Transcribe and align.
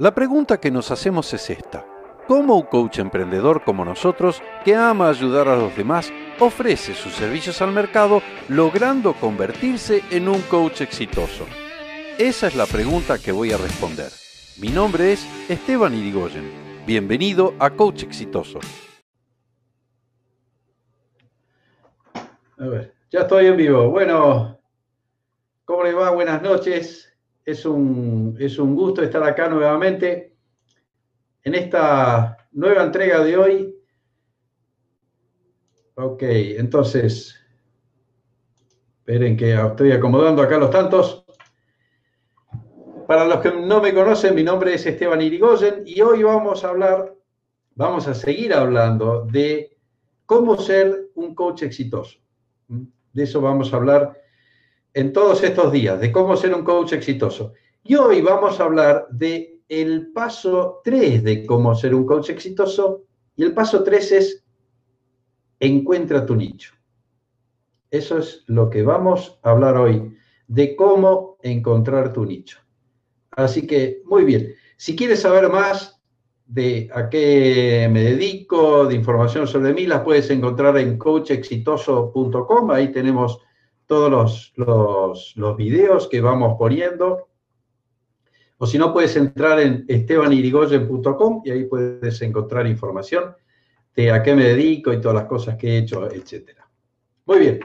La 0.00 0.14
pregunta 0.14 0.58
que 0.58 0.70
nos 0.70 0.90
hacemos 0.90 1.30
es 1.34 1.50
esta. 1.50 1.84
¿Cómo 2.26 2.56
un 2.56 2.62
coach 2.62 3.00
emprendedor 3.00 3.62
como 3.64 3.84
nosotros, 3.84 4.42
que 4.64 4.74
ama 4.74 5.10
ayudar 5.10 5.46
a 5.46 5.56
los 5.56 5.76
demás, 5.76 6.10
ofrece 6.38 6.94
sus 6.94 7.12
servicios 7.12 7.60
al 7.60 7.72
mercado 7.72 8.22
logrando 8.48 9.12
convertirse 9.12 10.02
en 10.10 10.30
un 10.30 10.40
coach 10.40 10.80
exitoso? 10.80 11.44
Esa 12.16 12.46
es 12.46 12.56
la 12.56 12.64
pregunta 12.64 13.18
que 13.18 13.30
voy 13.30 13.52
a 13.52 13.58
responder. 13.58 14.10
Mi 14.58 14.68
nombre 14.68 15.12
es 15.12 15.28
Esteban 15.50 15.94
Irigoyen. 15.94 16.50
Bienvenido 16.86 17.52
a 17.58 17.68
Coach 17.68 18.04
Exitoso. 18.04 18.58
A 22.58 22.66
ver, 22.66 22.94
ya 23.10 23.20
estoy 23.20 23.48
en 23.48 23.56
vivo. 23.58 23.90
Bueno, 23.90 24.58
¿cómo 25.66 25.84
le 25.84 25.92
va? 25.92 26.08
Buenas 26.08 26.40
noches. 26.40 27.09
Es 27.44 27.64
un, 27.64 28.36
es 28.38 28.58
un 28.58 28.74
gusto 28.74 29.02
estar 29.02 29.22
acá 29.22 29.48
nuevamente 29.48 30.36
en 31.42 31.54
esta 31.54 32.48
nueva 32.52 32.84
entrega 32.84 33.24
de 33.24 33.36
hoy. 33.36 33.76
Ok, 35.94 36.22
entonces, 36.22 37.36
esperen 38.98 39.36
que 39.36 39.54
estoy 39.54 39.92
acomodando 39.92 40.42
acá 40.42 40.58
los 40.58 40.70
tantos. 40.70 41.24
Para 43.06 43.24
los 43.26 43.40
que 43.40 43.50
no 43.50 43.82
me 43.82 43.92
conocen, 43.92 44.34
mi 44.34 44.44
nombre 44.44 44.74
es 44.74 44.86
Esteban 44.86 45.20
Irigoyen 45.20 45.82
y 45.84 46.00
hoy 46.00 46.22
vamos 46.22 46.64
a 46.64 46.68
hablar, 46.68 47.12
vamos 47.74 48.06
a 48.06 48.14
seguir 48.14 48.54
hablando 48.54 49.26
de 49.26 49.76
cómo 50.26 50.56
ser 50.56 51.08
un 51.16 51.34
coach 51.34 51.64
exitoso. 51.64 52.18
De 52.68 53.24
eso 53.24 53.40
vamos 53.40 53.72
a 53.72 53.76
hablar 53.76 54.16
en 54.94 55.12
todos 55.12 55.42
estos 55.42 55.72
días, 55.72 56.00
de 56.00 56.12
cómo 56.12 56.36
ser 56.36 56.54
un 56.54 56.64
coach 56.64 56.92
exitoso. 56.92 57.52
Y 57.82 57.94
hoy 57.94 58.20
vamos 58.20 58.60
a 58.60 58.64
hablar 58.64 59.06
de 59.10 59.60
el 59.68 60.10
paso 60.12 60.80
3 60.84 61.22
de 61.22 61.46
cómo 61.46 61.74
ser 61.74 61.94
un 61.94 62.04
coach 62.04 62.30
exitoso. 62.30 63.04
Y 63.36 63.44
el 63.44 63.54
paso 63.54 63.82
3 63.82 64.12
es 64.12 64.44
encuentra 65.60 66.26
tu 66.26 66.34
nicho. 66.34 66.74
Eso 67.90 68.18
es 68.18 68.44
lo 68.46 68.68
que 68.68 68.82
vamos 68.82 69.38
a 69.42 69.50
hablar 69.50 69.76
hoy, 69.76 70.16
de 70.46 70.76
cómo 70.76 71.38
encontrar 71.42 72.12
tu 72.12 72.24
nicho. 72.24 72.58
Así 73.30 73.66
que, 73.66 74.02
muy 74.04 74.24
bien. 74.24 74.54
Si 74.76 74.96
quieres 74.96 75.20
saber 75.20 75.48
más 75.48 76.00
de 76.46 76.88
a 76.92 77.08
qué 77.08 77.88
me 77.90 78.02
dedico, 78.02 78.86
de 78.86 78.94
información 78.96 79.46
sobre 79.46 79.72
mí, 79.72 79.86
las 79.86 80.02
puedes 80.02 80.30
encontrar 80.30 80.76
en 80.78 80.98
coachexitoso.com. 80.98 82.70
Ahí 82.70 82.90
tenemos 82.90 83.40
todos 83.90 84.08
los, 84.08 84.52
los, 84.54 85.32
los 85.36 85.56
videos 85.56 86.06
que 86.06 86.20
vamos 86.20 86.56
poniendo 86.56 87.30
o 88.62 88.66
si 88.66 88.76
no, 88.76 88.92
puedes 88.92 89.16
entrar 89.16 89.58
en 89.58 89.86
estebanirigoyen.com 89.88 91.40
y 91.46 91.50
ahí 91.50 91.64
puedes 91.64 92.20
encontrar 92.20 92.66
información 92.66 93.34
de 93.96 94.10
a 94.10 94.22
qué 94.22 94.34
me 94.34 94.44
dedico 94.44 94.92
y 94.92 95.00
todas 95.00 95.14
las 95.14 95.24
cosas 95.24 95.56
que 95.56 95.68
he 95.68 95.78
hecho, 95.78 96.06
etc. 96.10 96.58
Muy 97.24 97.38
bien. 97.38 97.60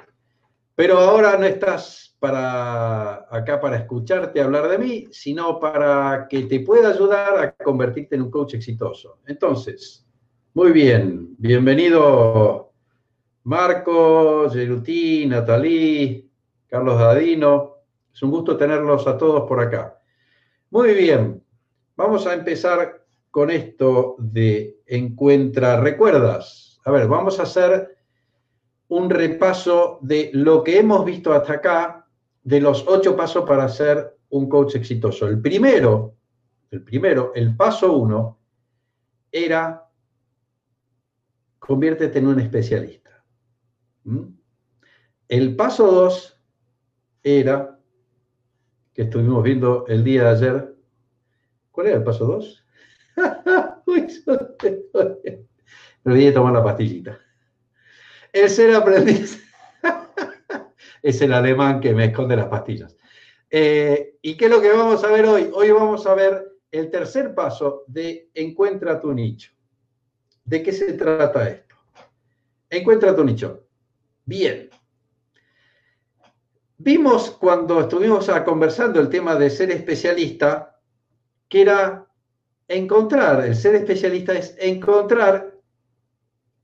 Pero 0.73 0.97
ahora 0.97 1.37
no 1.37 1.45
estás 1.47 2.15
para 2.17 3.27
acá 3.29 3.59
para 3.59 3.75
escucharte 3.75 4.41
hablar 4.41 4.69
de 4.69 4.77
mí, 4.77 5.07
sino 5.11 5.59
para 5.59 6.27
que 6.29 6.43
te 6.43 6.61
pueda 6.61 6.91
ayudar 6.91 7.39
a 7.39 7.51
convertirte 7.51 8.15
en 8.15 8.21
un 8.21 8.31
coach 8.31 8.53
exitoso. 8.53 9.19
Entonces, 9.27 10.07
muy 10.53 10.71
bien. 10.71 11.35
Bienvenido 11.37 12.71
Marco, 13.45 14.49
Geruti, 14.49 15.25
Natalí, 15.27 16.31
Carlos 16.67 16.99
Dadino. 16.99 17.75
Es 18.11 18.23
un 18.23 18.31
gusto 18.31 18.57
tenerlos 18.57 19.05
a 19.05 19.17
todos 19.17 19.47
por 19.47 19.59
acá. 19.59 19.99
Muy 20.71 20.95
bien, 20.95 21.43
vamos 21.95 22.25
a 22.25 22.33
empezar 22.33 23.05
con 23.29 23.51
esto 23.51 24.15
de 24.17 24.81
encuentra 24.87 25.79
recuerdas. 25.79 26.79
A 26.85 26.91
ver, 26.91 27.07
vamos 27.07 27.39
a 27.39 27.43
hacer 27.43 27.95
un 28.87 29.11
repaso 29.11 29.99
de 30.01 30.31
lo 30.33 30.63
que 30.63 30.79
hemos 30.79 31.05
visto 31.05 31.31
hasta 31.31 31.53
acá, 31.53 32.07
de 32.43 32.61
los 32.61 32.87
ocho 32.87 33.15
pasos 33.15 33.47
para 33.47 33.69
ser 33.69 34.17
un 34.29 34.49
coach 34.49 34.75
exitoso. 34.75 35.27
El 35.27 35.39
primero, 35.39 36.15
el 36.71 36.83
primero, 36.83 37.31
el 37.35 37.55
paso 37.55 37.93
uno, 37.93 38.39
era 39.31 39.87
conviértete 41.59 42.19
en 42.19 42.27
un 42.27 42.39
especialista. 42.39 43.04
¿Mm? 44.05 44.23
El 45.27 45.55
paso 45.55 45.91
dos 45.91 46.39
era 47.23 47.75
que 48.95 49.03
estuvimos 49.03 49.43
viendo 49.43 49.85
el 49.87 50.03
día 50.03 50.23
de 50.23 50.29
ayer. 50.29 50.75
¿Cuál 51.69 51.87
era 51.87 51.97
el 51.97 52.03
paso 52.03 52.25
2? 52.25 52.65
Me 56.03 56.11
olvidé 56.11 56.31
tomar 56.31 56.53
la 56.53 56.63
pastillita. 56.63 57.19
El 58.31 58.49
ser 58.49 58.73
aprendiz 58.73 59.43
es 61.01 61.21
el 61.21 61.33
alemán 61.33 61.81
que 61.81 61.93
me 61.93 62.05
esconde 62.05 62.35
las 62.35 62.47
pastillas. 62.47 62.95
Eh, 63.49 64.17
¿Y 64.21 64.37
qué 64.37 64.45
es 64.45 64.51
lo 64.51 64.61
que 64.61 64.71
vamos 64.71 65.03
a 65.03 65.11
ver 65.11 65.25
hoy? 65.25 65.49
Hoy 65.53 65.71
vamos 65.71 66.05
a 66.05 66.15
ver 66.15 66.45
el 66.71 66.89
tercer 66.89 67.33
paso 67.35 67.83
de 67.87 68.29
encuentra 68.33 68.99
tu 68.99 69.13
nicho. 69.13 69.51
¿De 70.43 70.61
qué 70.61 70.71
se 70.71 70.93
trata 70.93 71.49
esto? 71.49 71.75
Encuentra 72.69 73.15
tu 73.15 73.23
nicho. 73.23 73.64
Bien, 74.25 74.69
Vimos 76.77 77.31
cuando 77.31 77.81
estuvimos 77.81 78.29
conversando 78.45 78.99
el 78.99 79.09
tema 79.09 79.35
de 79.35 79.49
ser 79.49 79.71
especialista, 79.71 80.77
que 81.47 81.61
era 81.61 82.05
encontrar, 82.67 83.45
el 83.45 83.55
ser 83.55 83.75
especialista 83.75 84.33
es 84.33 84.57
encontrar 84.59 85.57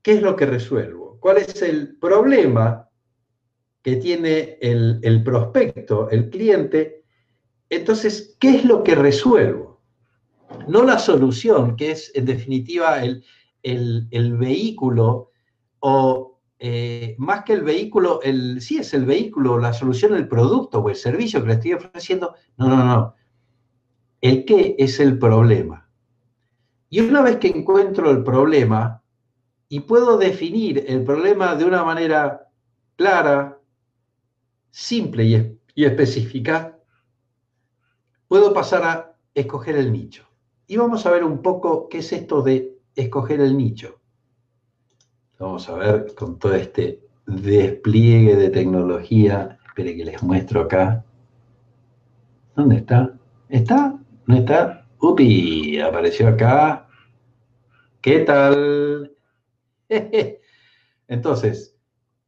qué 0.02 0.12
es 0.12 0.22
lo 0.22 0.36
que 0.36 0.44
resuelvo, 0.44 1.18
cuál 1.18 1.38
es 1.38 1.62
el 1.62 1.96
problema 1.96 2.90
que 3.82 3.96
tiene 3.96 4.58
el, 4.60 5.22
prospecto, 5.24 6.10
el 6.10 6.28
cliente. 6.28 7.04
Entonces, 7.70 8.36
¿qué 8.38 8.56
es 8.56 8.64
lo 8.66 8.84
que 8.84 8.94
resuelvo? 8.94 9.80
No 10.68 10.84
la 10.84 10.98
solución, 10.98 11.74
que 11.76 11.92
es 11.92 12.12
en 12.14 12.26
definitiva 12.26 13.02
el, 13.02 13.24
el 13.62 14.36
vehículo 14.36 15.30
o 15.80 16.31
eh, 16.64 17.16
más 17.18 17.42
que 17.42 17.54
el 17.54 17.62
vehículo, 17.62 18.20
el, 18.22 18.60
sí 18.60 18.78
es 18.78 18.94
el 18.94 19.04
vehículo, 19.04 19.58
la 19.58 19.72
solución, 19.72 20.14
el 20.14 20.28
producto 20.28 20.78
o 20.78 20.90
el 20.90 20.94
servicio 20.94 21.40
que 21.40 21.48
le 21.48 21.54
estoy 21.54 21.72
ofreciendo. 21.72 22.36
No, 22.56 22.68
no, 22.68 22.84
no. 22.84 23.14
El 24.20 24.44
qué 24.44 24.76
es 24.78 25.00
el 25.00 25.18
problema. 25.18 25.90
Y 26.88 27.00
una 27.00 27.20
vez 27.20 27.38
que 27.38 27.48
encuentro 27.48 28.12
el 28.12 28.22
problema 28.22 29.02
y 29.68 29.80
puedo 29.80 30.16
definir 30.16 30.84
el 30.86 31.02
problema 31.02 31.56
de 31.56 31.64
una 31.64 31.82
manera 31.82 32.48
clara, 32.94 33.58
simple 34.70 35.24
y, 35.24 35.58
y 35.74 35.84
específica, 35.84 36.78
puedo 38.28 38.54
pasar 38.54 38.84
a 38.84 39.16
escoger 39.34 39.74
el 39.74 39.90
nicho. 39.90 40.28
Y 40.68 40.76
vamos 40.76 41.06
a 41.06 41.10
ver 41.10 41.24
un 41.24 41.42
poco 41.42 41.88
qué 41.88 41.98
es 41.98 42.12
esto 42.12 42.40
de 42.40 42.78
escoger 42.94 43.40
el 43.40 43.56
nicho. 43.56 44.01
Vamos 45.42 45.68
a 45.68 45.74
ver 45.74 46.14
con 46.14 46.38
todo 46.38 46.54
este 46.54 47.02
despliegue 47.26 48.36
de 48.36 48.48
tecnología. 48.50 49.58
Espere 49.66 49.96
que 49.96 50.04
les 50.04 50.22
muestro 50.22 50.60
acá. 50.60 51.04
¿Dónde 52.54 52.76
está? 52.76 53.18
¿Está? 53.48 53.98
¿No 54.26 54.36
está? 54.36 54.86
¡Upi! 55.00 55.80
Apareció 55.80 56.28
acá. 56.28 56.86
¿Qué 58.00 58.20
tal? 58.20 59.16
Entonces, 61.08 61.76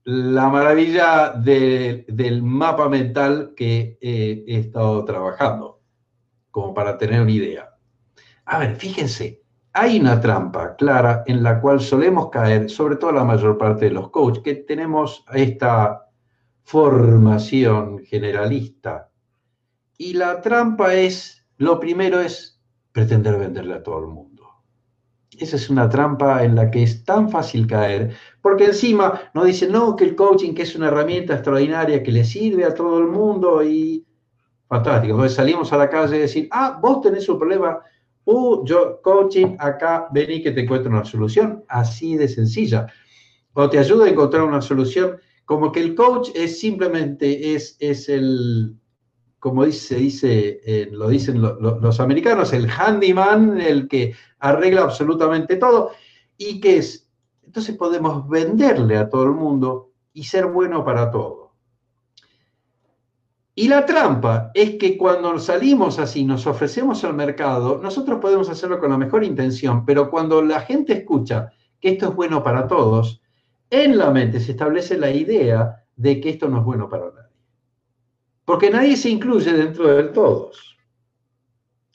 la 0.02 0.48
maravilla 0.48 1.34
del 1.34 2.42
mapa 2.42 2.88
mental 2.88 3.54
que 3.56 3.96
he 4.00 4.58
estado 4.58 5.04
trabajando, 5.04 5.80
como 6.50 6.74
para 6.74 6.98
tener 6.98 7.22
una 7.22 7.30
idea. 7.30 7.76
A 8.44 8.58
ver, 8.58 8.74
fíjense, 8.74 9.43
hay 9.74 9.98
una 9.98 10.20
trampa 10.20 10.76
clara 10.76 11.24
en 11.26 11.42
la 11.42 11.60
cual 11.60 11.80
solemos 11.80 12.30
caer, 12.30 12.70
sobre 12.70 12.94
todo 12.94 13.10
la 13.10 13.24
mayor 13.24 13.58
parte 13.58 13.86
de 13.86 13.90
los 13.90 14.08
coaches, 14.10 14.42
que 14.44 14.54
tenemos 14.54 15.24
esta 15.34 16.06
formación 16.62 17.98
generalista. 18.04 19.10
Y 19.98 20.14
la 20.14 20.40
trampa 20.40 20.94
es, 20.94 21.44
lo 21.58 21.80
primero 21.80 22.20
es 22.20 22.60
pretender 22.92 23.36
venderle 23.36 23.74
a 23.74 23.82
todo 23.82 23.98
el 23.98 24.06
mundo. 24.06 24.44
Esa 25.36 25.56
es 25.56 25.68
una 25.68 25.88
trampa 25.88 26.44
en 26.44 26.54
la 26.54 26.70
que 26.70 26.84
es 26.84 27.04
tan 27.04 27.28
fácil 27.28 27.66
caer, 27.66 28.14
porque 28.40 28.66
encima 28.66 29.22
nos 29.34 29.46
dicen, 29.46 29.72
no, 29.72 29.96
que 29.96 30.04
el 30.04 30.14
coaching 30.14 30.54
que 30.54 30.62
es 30.62 30.76
una 30.76 30.86
herramienta 30.86 31.34
extraordinaria 31.34 32.00
que 32.00 32.12
le 32.12 32.24
sirve 32.24 32.64
a 32.64 32.74
todo 32.74 33.00
el 33.00 33.08
mundo 33.08 33.64
y 33.64 34.06
fantástico. 34.68 35.14
Entonces 35.14 35.34
salimos 35.34 35.72
a 35.72 35.78
la 35.78 35.90
calle 35.90 36.16
y 36.16 36.20
decir, 36.20 36.48
ah, 36.52 36.78
vos 36.80 37.00
tenés 37.00 37.28
un 37.28 37.38
problema 37.40 37.80
Uh, 38.26 38.64
yo, 38.64 39.00
coaching, 39.02 39.56
acá, 39.58 40.08
vení 40.12 40.42
que 40.42 40.52
te 40.52 40.62
encuentro 40.62 40.90
una 40.90 41.04
solución, 41.04 41.64
así 41.68 42.16
de 42.16 42.28
sencilla. 42.28 42.86
O 43.52 43.68
te 43.68 43.78
ayuda 43.78 44.06
a 44.06 44.08
encontrar 44.08 44.42
una 44.42 44.62
solución, 44.62 45.18
como 45.44 45.70
que 45.70 45.80
el 45.80 45.94
coach 45.94 46.30
es 46.34 46.58
simplemente, 46.58 47.54
es, 47.54 47.76
es 47.80 48.08
el, 48.08 48.76
como 49.38 49.66
dice, 49.66 49.96
dice 49.96 50.60
eh, 50.64 50.88
lo 50.90 51.08
dicen 51.08 51.42
los 51.42 52.00
americanos, 52.00 52.54
el 52.54 52.66
handyman, 52.70 53.60
el 53.60 53.88
que 53.88 54.14
arregla 54.38 54.82
absolutamente 54.82 55.56
todo, 55.56 55.90
y 56.38 56.60
que 56.60 56.78
es, 56.78 57.10
entonces 57.44 57.76
podemos 57.76 58.26
venderle 58.26 58.96
a 58.96 59.08
todo 59.08 59.24
el 59.24 59.32
mundo 59.32 59.92
y 60.14 60.24
ser 60.24 60.46
bueno 60.46 60.82
para 60.82 61.10
todo. 61.10 61.43
Y 63.56 63.68
la 63.68 63.86
trampa 63.86 64.50
es 64.52 64.76
que 64.76 64.96
cuando 64.96 65.38
salimos 65.38 65.98
así, 66.00 66.24
nos 66.24 66.46
ofrecemos 66.46 67.04
al 67.04 67.14
mercado, 67.14 67.78
nosotros 67.78 68.18
podemos 68.20 68.48
hacerlo 68.48 68.80
con 68.80 68.90
la 68.90 68.98
mejor 68.98 69.22
intención, 69.22 69.84
pero 69.86 70.10
cuando 70.10 70.42
la 70.42 70.60
gente 70.60 70.92
escucha 70.92 71.52
que 71.80 71.90
esto 71.90 72.08
es 72.08 72.14
bueno 72.16 72.42
para 72.42 72.66
todos, 72.66 73.22
en 73.70 73.96
la 73.96 74.10
mente 74.10 74.40
se 74.40 74.52
establece 74.52 74.98
la 74.98 75.10
idea 75.10 75.84
de 75.96 76.20
que 76.20 76.30
esto 76.30 76.48
no 76.48 76.58
es 76.58 76.64
bueno 76.64 76.88
para 76.88 77.06
nadie. 77.06 77.34
Porque 78.44 78.70
nadie 78.70 78.96
se 78.96 79.10
incluye 79.10 79.52
dentro 79.52 79.86
del 79.88 80.12
todos. 80.12 80.76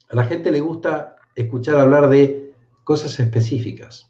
A 0.09 0.15
la 0.15 0.23
gente 0.23 0.51
le 0.51 0.61
gusta 0.61 1.17
escuchar 1.35 1.75
hablar 1.75 2.09
de 2.09 2.53
cosas 2.83 3.19
específicas. 3.19 4.09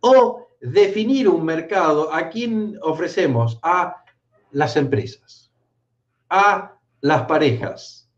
O 0.00 0.48
definir 0.60 1.28
un 1.28 1.44
mercado 1.44 2.12
a 2.12 2.28
quien 2.28 2.78
ofrecemos 2.82 3.58
a 3.62 4.04
las 4.50 4.76
empresas, 4.76 5.47
a 6.30 6.78
las 7.00 7.22
parejas, 7.22 8.10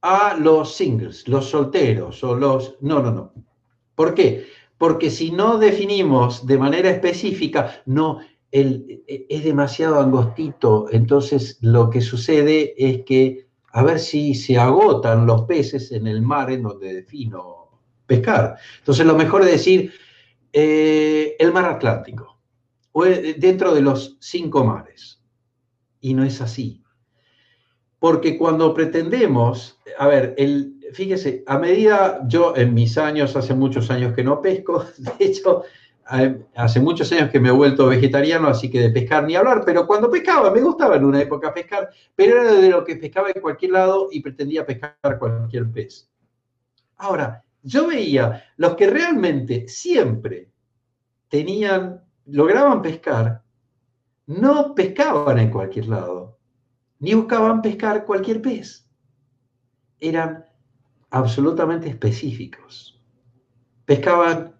a 0.00 0.36
los 0.36 0.74
singles, 0.74 1.28
los 1.28 1.50
solteros 1.50 2.22
o 2.24 2.34
los... 2.34 2.76
No, 2.80 3.00
no, 3.00 3.10
no. 3.10 3.32
¿Por 3.94 4.14
qué? 4.14 4.46
Porque 4.78 5.10
si 5.10 5.30
no 5.30 5.58
definimos 5.58 6.46
de 6.46 6.58
manera 6.58 6.90
específica, 6.90 7.82
no, 7.86 8.20
el, 8.50 9.04
es 9.06 9.44
demasiado 9.44 10.00
angostito, 10.00 10.86
entonces 10.90 11.58
lo 11.60 11.88
que 11.88 12.00
sucede 12.00 12.74
es 12.76 13.04
que 13.04 13.46
a 13.72 13.82
ver 13.82 13.98
si 13.98 14.34
se 14.34 14.58
agotan 14.58 15.26
los 15.26 15.42
peces 15.42 15.92
en 15.92 16.06
el 16.06 16.20
mar 16.20 16.50
en 16.50 16.62
donde 16.62 16.94
defino 16.94 17.80
pescar. 18.06 18.56
Entonces 18.78 19.06
lo 19.06 19.16
mejor 19.16 19.42
es 19.42 19.52
decir, 19.52 19.92
eh, 20.52 21.34
el 21.38 21.52
mar 21.52 21.64
Atlántico, 21.64 22.38
o 22.92 23.06
eh, 23.06 23.34
dentro 23.38 23.74
de 23.74 23.80
los 23.80 24.18
cinco 24.20 24.64
mares. 24.64 25.22
Y 26.00 26.12
no 26.12 26.24
es 26.24 26.40
así. 26.40 26.81
Porque 28.02 28.36
cuando 28.36 28.74
pretendemos, 28.74 29.78
a 29.96 30.08
ver, 30.08 30.34
el, 30.36 30.74
fíjese, 30.92 31.44
a 31.46 31.56
medida, 31.56 32.20
yo 32.26 32.52
en 32.56 32.74
mis 32.74 32.98
años, 32.98 33.36
hace 33.36 33.54
muchos 33.54 33.92
años 33.92 34.12
que 34.12 34.24
no 34.24 34.42
pesco, 34.42 34.84
de 34.98 35.24
hecho, 35.24 35.62
hace 36.56 36.80
muchos 36.80 37.12
años 37.12 37.30
que 37.30 37.38
me 37.38 37.50
he 37.50 37.52
vuelto 37.52 37.86
vegetariano, 37.86 38.48
así 38.48 38.68
que 38.68 38.80
de 38.80 38.90
pescar 38.90 39.22
ni 39.22 39.36
hablar, 39.36 39.62
pero 39.64 39.86
cuando 39.86 40.10
pescaba, 40.10 40.50
me 40.50 40.60
gustaba 40.60 40.96
en 40.96 41.04
una 41.04 41.20
época 41.20 41.54
pescar, 41.54 41.90
pero 42.16 42.42
era 42.42 42.52
de 42.54 42.70
lo 42.70 42.84
que 42.84 42.96
pescaba 42.96 43.30
en 43.32 43.40
cualquier 43.40 43.70
lado 43.70 44.08
y 44.10 44.20
pretendía 44.20 44.66
pescar 44.66 45.16
cualquier 45.20 45.70
pez. 45.70 46.10
Ahora, 46.96 47.44
yo 47.62 47.86
veía 47.86 48.42
los 48.56 48.74
que 48.74 48.90
realmente 48.90 49.68
siempre 49.68 50.48
tenían, 51.28 52.02
lograban 52.26 52.82
pescar, 52.82 53.42
no 54.26 54.74
pescaban 54.74 55.38
en 55.38 55.50
cualquier 55.50 55.86
lado, 55.86 56.21
ni 57.02 57.14
buscaban 57.14 57.60
pescar 57.60 58.04
cualquier 58.04 58.40
pez. 58.40 58.88
Eran 59.98 60.46
absolutamente 61.10 61.88
específicos. 61.88 63.02
Pescaban 63.84 64.54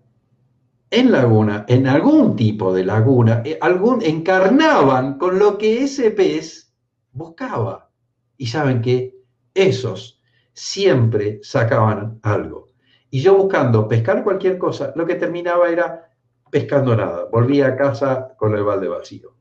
en 0.91 1.13
laguna, 1.13 1.65
en 1.69 1.87
algún 1.87 2.35
tipo 2.35 2.75
de 2.75 2.85
laguna, 2.85 3.43
eh, 3.45 3.59
algún, 3.61 4.03
encarnaban 4.03 5.19
con 5.19 5.39
lo 5.39 5.57
que 5.57 5.85
ese 5.85 6.11
pez 6.11 6.75
buscaba. 7.13 7.89
Y 8.37 8.49
saben 8.49 8.83
que 8.83 9.23
esos 9.55 10.21
siempre 10.53 11.39
sacaban 11.45 12.19
algo. 12.23 12.71
Y 13.09 13.21
yo 13.21 13.37
buscando 13.37 13.87
pescar 13.87 14.25
cualquier 14.25 14.59
cosa, 14.59 14.93
lo 14.97 15.07
que 15.07 15.15
terminaba 15.15 15.71
era 15.71 16.11
pescando 16.51 16.97
nada. 16.97 17.27
Volvía 17.31 17.69
a 17.69 17.77
casa 17.77 18.35
con 18.37 18.53
el 18.57 18.65
balde 18.65 18.89
vacío. 18.89 19.37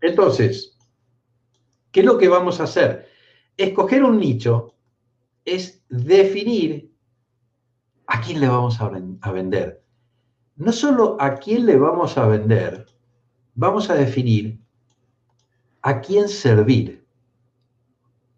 Entonces, 0.00 0.71
¿qué 1.92 2.00
es 2.00 2.06
lo 2.06 2.18
que 2.18 2.28
vamos 2.28 2.60
a 2.60 2.64
hacer? 2.64 3.08
Escoger 3.56 4.02
un 4.02 4.18
nicho 4.18 4.74
es 5.44 5.84
definir 5.88 6.92
a 8.06 8.20
quién 8.20 8.40
le 8.40 8.48
vamos 8.48 8.80
a 8.80 9.32
vender. 9.32 9.82
No 10.56 10.72
solo 10.72 11.16
a 11.20 11.36
quién 11.36 11.66
le 11.66 11.76
vamos 11.76 12.18
a 12.18 12.26
vender, 12.26 12.86
vamos 13.54 13.88
a 13.90 13.94
definir 13.94 14.60
a 15.82 16.00
quién 16.00 16.28
servir. 16.28 17.04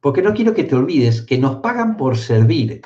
Porque 0.01 0.23
no 0.23 0.35
quiero 0.35 0.55
que 0.55 0.65
te 0.65 0.75
olvides 0.75 1.23
que 1.23 1.39
nos 1.39 1.57
pagan 1.57 1.97
por 1.97 2.17
servir. 2.17 2.83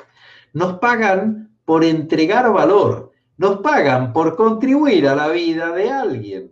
Nos 0.53 0.79
pagan 0.79 1.49
por 1.65 1.83
entregar 1.83 2.51
valor, 2.51 3.11
nos 3.37 3.59
pagan 3.59 4.11
por 4.11 4.35
contribuir 4.35 5.07
a 5.07 5.15
la 5.15 5.27
vida 5.27 5.71
de 5.71 5.91
alguien, 5.91 6.51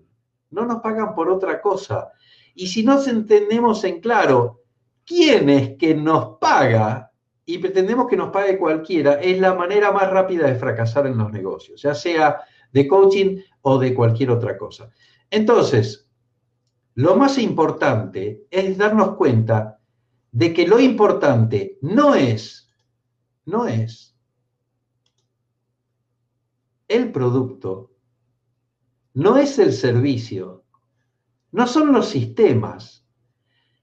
no 0.52 0.66
nos 0.66 0.82
pagan 0.82 1.16
por 1.16 1.30
otra 1.30 1.60
cosa. 1.60 2.12
Y 2.58 2.66
si 2.66 2.82
no 2.82 3.00
entendemos 3.04 3.84
en 3.84 4.02
claro 4.02 4.64
quién 5.06 5.48
es 5.48 5.78
que 5.78 5.94
nos 5.94 6.40
paga 6.40 7.12
y 7.46 7.60
pretendemos 7.60 8.08
que 8.08 8.18
nos 8.18 8.32
pague 8.32 8.58
cualquiera, 8.58 9.22
es 9.22 9.40
la 9.40 9.54
manera 9.54 9.92
más 9.92 10.10
rápida 10.10 10.48
de 10.48 10.56
fracasar 10.56 11.06
en 11.06 11.20
los 11.20 11.32
negocios, 11.32 11.80
ya 11.80 11.94
sea 11.94 12.42
de 12.74 12.88
coaching 12.88 13.38
o 13.62 13.78
de 13.78 13.94
cualquier 13.94 14.32
otra 14.32 14.58
cosa. 14.58 14.90
Entonces, 15.30 16.10
lo 16.96 17.16
más 17.16 17.38
importante 17.38 18.48
es 18.50 18.76
darnos 18.76 19.16
cuenta 19.18 19.80
de 20.32 20.52
que 20.52 20.68
lo 20.68 20.80
importante 20.80 21.78
no 21.82 22.16
es, 22.16 22.72
no 23.46 23.68
es 23.68 24.18
el 26.88 27.12
producto, 27.12 27.92
no 29.14 29.38
es 29.38 29.60
el 29.60 29.74
servicio, 29.74 30.64
no 31.52 31.68
son 31.68 31.92
los 31.92 32.10
sistemas, 32.10 33.06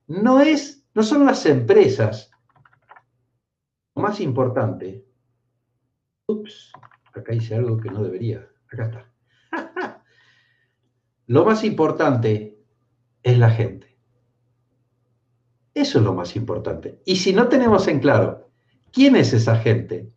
no, 0.06 0.40
es, 0.40 0.86
no 0.94 1.02
son 1.02 1.24
las 1.26 1.46
empresas. 1.46 2.30
Lo 3.94 4.02
más 4.02 4.20
importante, 4.20 5.04
ups, 6.26 6.72
acá 7.12 7.34
hice 7.34 7.54
algo 7.54 7.78
que 7.78 7.90
no 7.90 8.02
debería, 8.02 8.48
acá 8.70 8.84
está. 8.86 10.02
lo 11.26 11.44
más 11.44 11.64
importante 11.64 12.58
es 13.22 13.38
la 13.38 13.50
gente. 13.50 13.96
Eso 15.72 15.98
es 15.98 16.04
lo 16.04 16.14
más 16.14 16.36
importante. 16.36 17.00
Y 17.04 17.16
si 17.16 17.32
no 17.32 17.48
tenemos 17.48 17.88
en 17.88 17.98
claro 17.98 18.50
quién 18.92 19.16
es 19.16 19.32
esa 19.32 19.56
gente, 19.56 20.08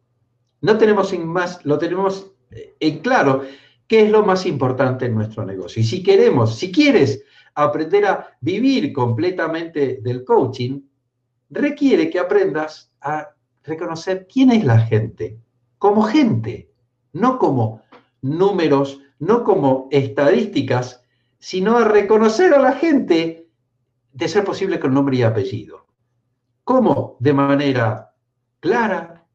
no 0.61 0.77
tenemos 0.77 1.13
en 1.13 1.27
más, 1.27 1.65
lo 1.65 1.77
tenemos 1.79 2.31
en 2.51 2.99
claro 2.99 3.43
qué 3.87 4.03
es 4.05 4.11
lo 4.11 4.23
más 4.23 4.45
importante 4.45 5.05
en 5.05 5.15
nuestro 5.15 5.45
negocio. 5.45 5.81
Y 5.81 5.85
si 5.85 6.03
queremos, 6.03 6.55
si 6.55 6.71
quieres 6.71 7.23
aprender 7.63 8.05
a 8.05 8.37
vivir 8.39 8.93
completamente 8.93 9.99
del 10.01 10.23
coaching, 10.23 10.81
requiere 11.49 12.09
que 12.09 12.19
aprendas 12.19 12.91
a 13.01 13.29
reconocer 13.63 14.27
quién 14.31 14.51
es 14.51 14.63
la 14.63 14.79
gente, 14.79 15.37
como 15.77 16.03
gente, 16.03 16.69
no 17.13 17.39
como 17.39 17.81
números, 18.21 19.01
no 19.19 19.43
como 19.43 19.87
estadísticas, 19.91 21.03
sino 21.39 21.77
a 21.77 21.83
reconocer 21.83 22.53
a 22.53 22.59
la 22.59 22.73
gente 22.73 23.47
de 24.13 24.27
ser 24.27 24.43
posible 24.43 24.79
con 24.79 24.93
nombre 24.93 25.17
y 25.17 25.23
apellido. 25.23 25.87
¿Cómo? 26.63 27.17
De 27.19 27.33
manera 27.33 28.13
clara, 28.59 29.25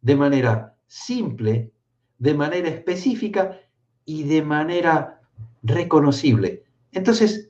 de 0.00 0.16
manera 0.16 0.74
simple, 0.86 1.72
de 2.18 2.34
manera 2.34 2.68
específica 2.68 3.58
y 4.04 4.24
de 4.24 4.42
manera 4.42 5.20
reconocible. 5.62 6.64
Entonces, 6.92 7.47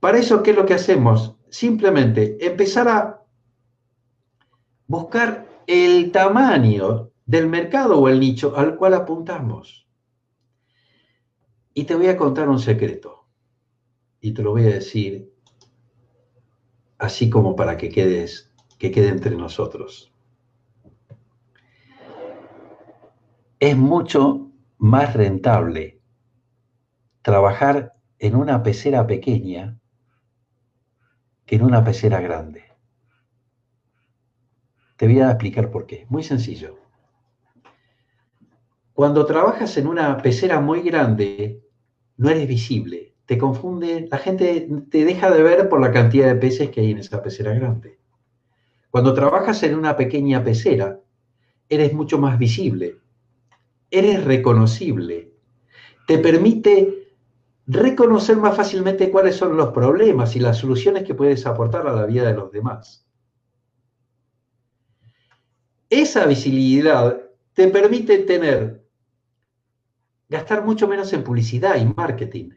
para 0.00 0.18
eso, 0.18 0.42
¿qué 0.42 0.50
es 0.50 0.56
lo 0.56 0.66
que 0.66 0.74
hacemos? 0.74 1.36
Simplemente 1.50 2.44
empezar 2.44 2.88
a 2.88 3.22
buscar 4.86 5.46
el 5.66 6.10
tamaño 6.10 7.10
del 7.26 7.48
mercado 7.48 8.00
o 8.00 8.08
el 8.08 8.18
nicho 8.18 8.56
al 8.56 8.76
cual 8.76 8.94
apuntamos. 8.94 9.86
Y 11.74 11.84
te 11.84 11.94
voy 11.94 12.08
a 12.08 12.16
contar 12.16 12.48
un 12.48 12.58
secreto. 12.58 13.26
Y 14.20 14.32
te 14.32 14.42
lo 14.42 14.50
voy 14.50 14.64
a 14.64 14.74
decir 14.74 15.32
así 16.98 17.30
como 17.30 17.54
para 17.54 17.76
que 17.76 17.88
quedes, 17.88 18.52
que 18.78 18.90
quede 18.90 19.08
entre 19.08 19.36
nosotros. 19.36 20.10
es 23.60 23.76
mucho 23.76 24.50
más 24.78 25.14
rentable 25.14 26.00
trabajar 27.20 27.92
en 28.18 28.34
una 28.34 28.62
pecera 28.62 29.06
pequeña 29.06 29.78
que 29.78 29.79
en 31.50 31.62
una 31.62 31.84
pecera 31.84 32.20
grande. 32.20 32.62
Te 34.96 35.06
voy 35.06 35.20
a 35.20 35.30
explicar 35.30 35.70
por 35.70 35.86
qué. 35.86 36.06
Muy 36.08 36.22
sencillo. 36.22 36.78
Cuando 38.92 39.26
trabajas 39.26 39.76
en 39.76 39.86
una 39.86 40.18
pecera 40.18 40.60
muy 40.60 40.82
grande, 40.82 41.62
no 42.16 42.30
eres 42.30 42.46
visible, 42.46 43.14
te 43.26 43.38
confunde, 43.38 44.06
la 44.10 44.18
gente 44.18 44.68
te 44.90 45.04
deja 45.04 45.30
de 45.30 45.42
ver 45.42 45.68
por 45.68 45.80
la 45.80 45.90
cantidad 45.90 46.26
de 46.26 46.36
peces 46.36 46.70
que 46.70 46.82
hay 46.82 46.90
en 46.92 46.98
esa 46.98 47.22
pecera 47.22 47.54
grande. 47.54 47.98
Cuando 48.90 49.14
trabajas 49.14 49.62
en 49.62 49.74
una 49.74 49.96
pequeña 49.96 50.44
pecera, 50.44 51.00
eres 51.68 51.92
mucho 51.94 52.18
más 52.18 52.38
visible, 52.38 52.98
eres 53.90 54.24
reconocible, 54.24 55.32
te 56.06 56.18
permite 56.18 56.99
reconocer 57.70 58.36
más 58.36 58.56
fácilmente 58.56 59.10
cuáles 59.10 59.36
son 59.36 59.56
los 59.56 59.70
problemas 59.70 60.34
y 60.34 60.40
las 60.40 60.58
soluciones 60.58 61.04
que 61.04 61.14
puedes 61.14 61.46
aportar 61.46 61.86
a 61.86 61.92
la 61.92 62.04
vida 62.04 62.26
de 62.26 62.34
los 62.34 62.50
demás. 62.50 63.06
Esa 65.88 66.26
visibilidad 66.26 67.20
te 67.52 67.68
permite 67.68 68.18
tener, 68.18 68.84
gastar 70.28 70.64
mucho 70.64 70.88
menos 70.88 71.12
en 71.12 71.22
publicidad 71.22 71.76
y 71.76 71.84
marketing. 71.84 72.50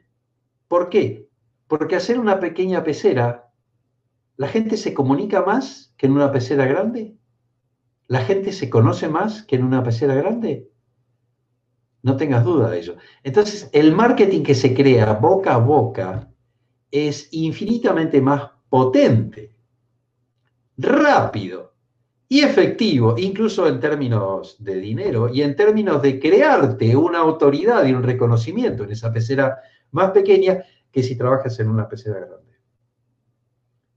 ¿Por 0.68 0.90
qué? 0.90 1.30
Porque 1.68 1.96
hacer 1.96 2.20
una 2.20 2.40
pequeña 2.40 2.84
pecera, 2.84 3.52
la 4.36 4.48
gente 4.48 4.78
se 4.78 4.96
comunica 4.96 5.44
más 5.44 5.94
que 5.98 6.08
en 6.08 6.14
una 6.14 6.32
pecera 6.32 6.66
grande. 6.66 7.18
La 8.08 8.26
gente 8.26 8.52
se 8.52 8.70
conoce 8.70 9.10
más 9.10 9.44
que 9.44 9.58
en 9.58 9.64
una 9.64 9.84
pecera 9.84 10.16
grande. 10.16 10.73
No 12.04 12.18
tengas 12.18 12.44
duda 12.44 12.70
de 12.70 12.80
ello. 12.80 12.98
Entonces, 13.24 13.70
el 13.72 13.94
marketing 13.94 14.44
que 14.44 14.56
se 14.56 14.74
crea 14.74 15.14
boca 15.14 15.56
a 15.56 15.58
boca 15.58 16.30
es 16.92 17.30
infinitamente 17.32 18.22
más 18.22 18.52
potente, 18.70 19.56
rápido 20.78 21.74
y 22.28 22.42
efectivo, 22.42 23.16
incluso 23.18 23.68
en 23.68 23.80
términos 23.80 24.58
de 24.60 24.76
dinero 24.76 25.30
y 25.30 25.42
en 25.42 25.56
términos 25.56 26.02
de 26.02 26.20
crearte 26.20 26.96
una 26.96 27.20
autoridad 27.20 27.86
y 27.86 27.94
un 27.94 28.04
reconocimiento 28.04 28.84
en 28.84 28.92
esa 28.92 29.12
pecera 29.12 29.62
más 29.92 30.12
pequeña 30.12 30.64
que 30.92 31.04
si 31.04 31.18
trabajas 31.18 31.60
en 31.60 31.70
una 31.70 31.88
pecera 31.88 32.20
grande. 32.20 32.58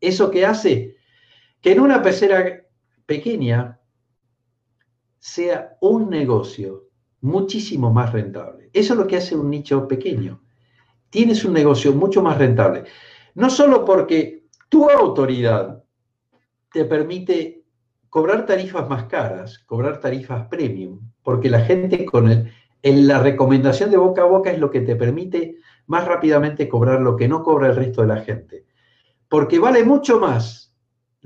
Eso 0.00 0.30
que 0.30 0.46
hace 0.46 0.96
que 1.60 1.72
en 1.72 1.80
una 1.80 2.02
pecera 2.02 2.66
pequeña 3.04 3.80
sea 5.18 5.76
un 5.80 6.08
negocio 6.08 6.85
muchísimo 7.20 7.92
más 7.92 8.12
rentable. 8.12 8.70
Eso 8.72 8.92
es 8.94 8.98
lo 8.98 9.06
que 9.06 9.16
hace 9.16 9.36
un 9.36 9.50
nicho 9.50 9.86
pequeño. 9.88 10.40
Tienes 11.10 11.44
un 11.44 11.52
negocio 11.52 11.92
mucho 11.92 12.22
más 12.22 12.38
rentable. 12.38 12.84
No 13.34 13.50
solo 13.50 13.84
porque 13.84 14.44
tu 14.68 14.88
autoridad 14.90 15.82
te 16.72 16.84
permite 16.84 17.64
cobrar 18.08 18.46
tarifas 18.46 18.88
más 18.88 19.04
caras, 19.04 19.58
cobrar 19.60 20.00
tarifas 20.00 20.48
premium, 20.48 21.00
porque 21.22 21.50
la 21.50 21.60
gente 21.60 22.04
con 22.04 22.30
el, 22.30 22.52
en 22.82 23.06
la 23.06 23.20
recomendación 23.20 23.90
de 23.90 23.96
boca 23.96 24.22
a 24.22 24.26
boca 24.26 24.50
es 24.50 24.58
lo 24.58 24.70
que 24.70 24.80
te 24.80 24.96
permite 24.96 25.56
más 25.86 26.06
rápidamente 26.06 26.68
cobrar 26.68 27.00
lo 27.00 27.16
que 27.16 27.28
no 27.28 27.42
cobra 27.42 27.68
el 27.68 27.76
resto 27.76 28.02
de 28.02 28.08
la 28.08 28.18
gente. 28.18 28.64
Porque 29.28 29.58
vale 29.58 29.84
mucho 29.84 30.20
más 30.20 30.75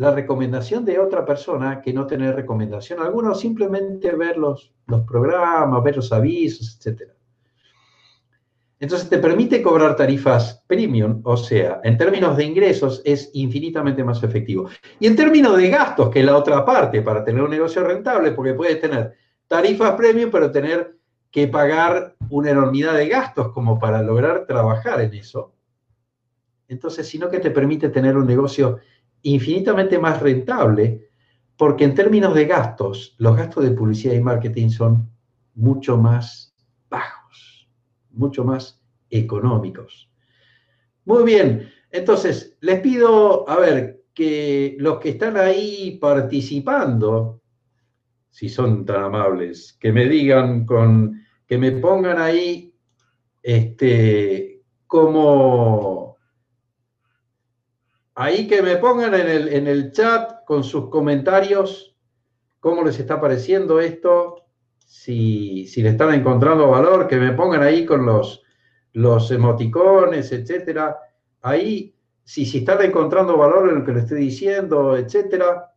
la 0.00 0.12
recomendación 0.12 0.83
de 0.87 0.99
otra 0.99 1.26
persona 1.26 1.83
que 1.83 1.92
no 1.92 2.07
tener 2.07 2.35
recomendación 2.35 3.00
alguna 3.00 3.33
o 3.33 3.35
simplemente 3.35 4.16
ver 4.16 4.38
los, 4.38 4.73
los 4.87 5.02
programas, 5.02 5.85
ver 5.85 5.97
los 5.97 6.11
avisos, 6.11 6.80
etc. 6.80 7.11
Entonces 8.78 9.11
te 9.11 9.19
permite 9.19 9.61
cobrar 9.61 9.95
tarifas 9.97 10.64
premium, 10.66 11.21
o 11.23 11.37
sea, 11.37 11.83
en 11.85 11.99
términos 11.99 12.35
de 12.38 12.45
ingresos 12.45 13.02
es 13.04 13.28
infinitamente 13.35 14.02
más 14.02 14.23
efectivo. 14.23 14.71
Y 14.99 15.07
en 15.07 15.16
términos 15.16 15.59
de 15.59 15.69
gastos, 15.69 16.09
que 16.09 16.21
es 16.21 16.25
la 16.25 16.38
otra 16.38 16.64
parte 16.64 17.02
para 17.02 17.23
tener 17.23 17.42
un 17.42 17.50
negocio 17.50 17.85
rentable, 17.85 18.33
porque 18.33 18.54
puedes 18.54 18.80
tener 18.80 19.12
tarifas 19.49 19.97
premium, 19.97 20.30
pero 20.30 20.50
tener 20.50 20.97
que 21.30 21.47
pagar 21.47 22.16
una 22.30 22.52
enormidad 22.52 22.95
de 22.95 23.07
gastos 23.07 23.52
como 23.52 23.78
para 23.78 24.00
lograr 24.00 24.47
trabajar 24.47 24.99
en 25.02 25.12
eso. 25.12 25.52
Entonces, 26.69 27.07
sino 27.07 27.28
que 27.28 27.40
te 27.40 27.50
permite 27.50 27.90
tener 27.90 28.16
un 28.16 28.26
negocio 28.26 28.78
infinitamente 29.23 29.99
más 29.99 30.21
rentable 30.21 31.11
porque 31.61 31.85
en 31.85 31.95
términos 31.95 32.35
de 32.35 32.47
gastos, 32.47 33.15
los 33.19 33.37
gastos 33.37 33.65
de 33.65 33.73
publicidad 33.73 34.15
y 34.15 34.21
marketing 34.21 34.71
son 34.71 35.11
mucho 35.55 35.99
más 35.99 36.57
bajos, 36.89 37.69
mucho 38.12 38.45
más 38.45 38.83
económicos. 39.11 40.11
Muy 41.05 41.23
bien, 41.25 41.71
entonces 41.91 42.57
les 42.62 42.81
pido, 42.81 43.47
a 43.47 43.59
ver, 43.59 44.05
que 44.15 44.77
los 44.79 45.00
que 45.00 45.11
están 45.11 45.37
ahí 45.37 45.99
participando, 46.00 47.43
si 48.31 48.49
son 48.49 48.87
tan 48.87 49.05
amables, 49.05 49.77
que 49.79 49.93
me 49.93 50.09
digan 50.09 50.65
con, 50.65 51.21
que 51.47 51.59
me 51.59 51.73
pongan 51.73 52.19
ahí, 52.21 52.75
este, 53.43 54.62
como 54.87 56.10
Ahí 58.14 58.47
que 58.49 58.62
me 58.62 58.76
pongan 58.76 59.14
en 59.14 59.67
el, 59.67 59.93
chat 59.93 60.45
con 60.45 60.64
sus 60.64 60.90
comentarios 60.90 61.97
cómo 62.59 62.85
les 62.85 62.99
está 62.99 63.21
pareciendo 63.21 63.81
esto, 63.81 64.45
si, 64.79 65.67
si 65.67 65.83
le 65.83 65.90
están 65.90 66.12
encontrando 66.12 66.69
valor, 66.69 67.07
que 67.07 67.17
me 67.17 67.33
pongan 67.33 67.62
ahí 67.62 67.87
con 67.87 68.05
los, 68.05 68.43
los 68.93 69.31
emoticones, 69.31 70.33
etcétera. 70.33 70.97
Ahí, 71.40 71.95
si, 72.25 72.45
si 72.45 72.59
están 72.59 72.83
encontrando 72.83 73.37
valor 73.37 73.71
en 73.71 73.79
lo 73.79 73.85
que 73.85 73.93
le 73.93 74.00
estoy 74.00 74.21
diciendo, 74.21 74.97
etcétera, 74.97 75.73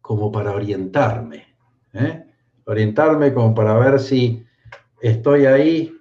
como 0.00 0.32
para 0.32 0.52
orientarme, 0.52 1.56
¿eh? 1.92 2.24
orientarme 2.64 3.32
como 3.32 3.54
para 3.54 3.74
ver 3.78 4.00
si 4.00 4.44
estoy 5.00 5.46
ahí. 5.46 5.96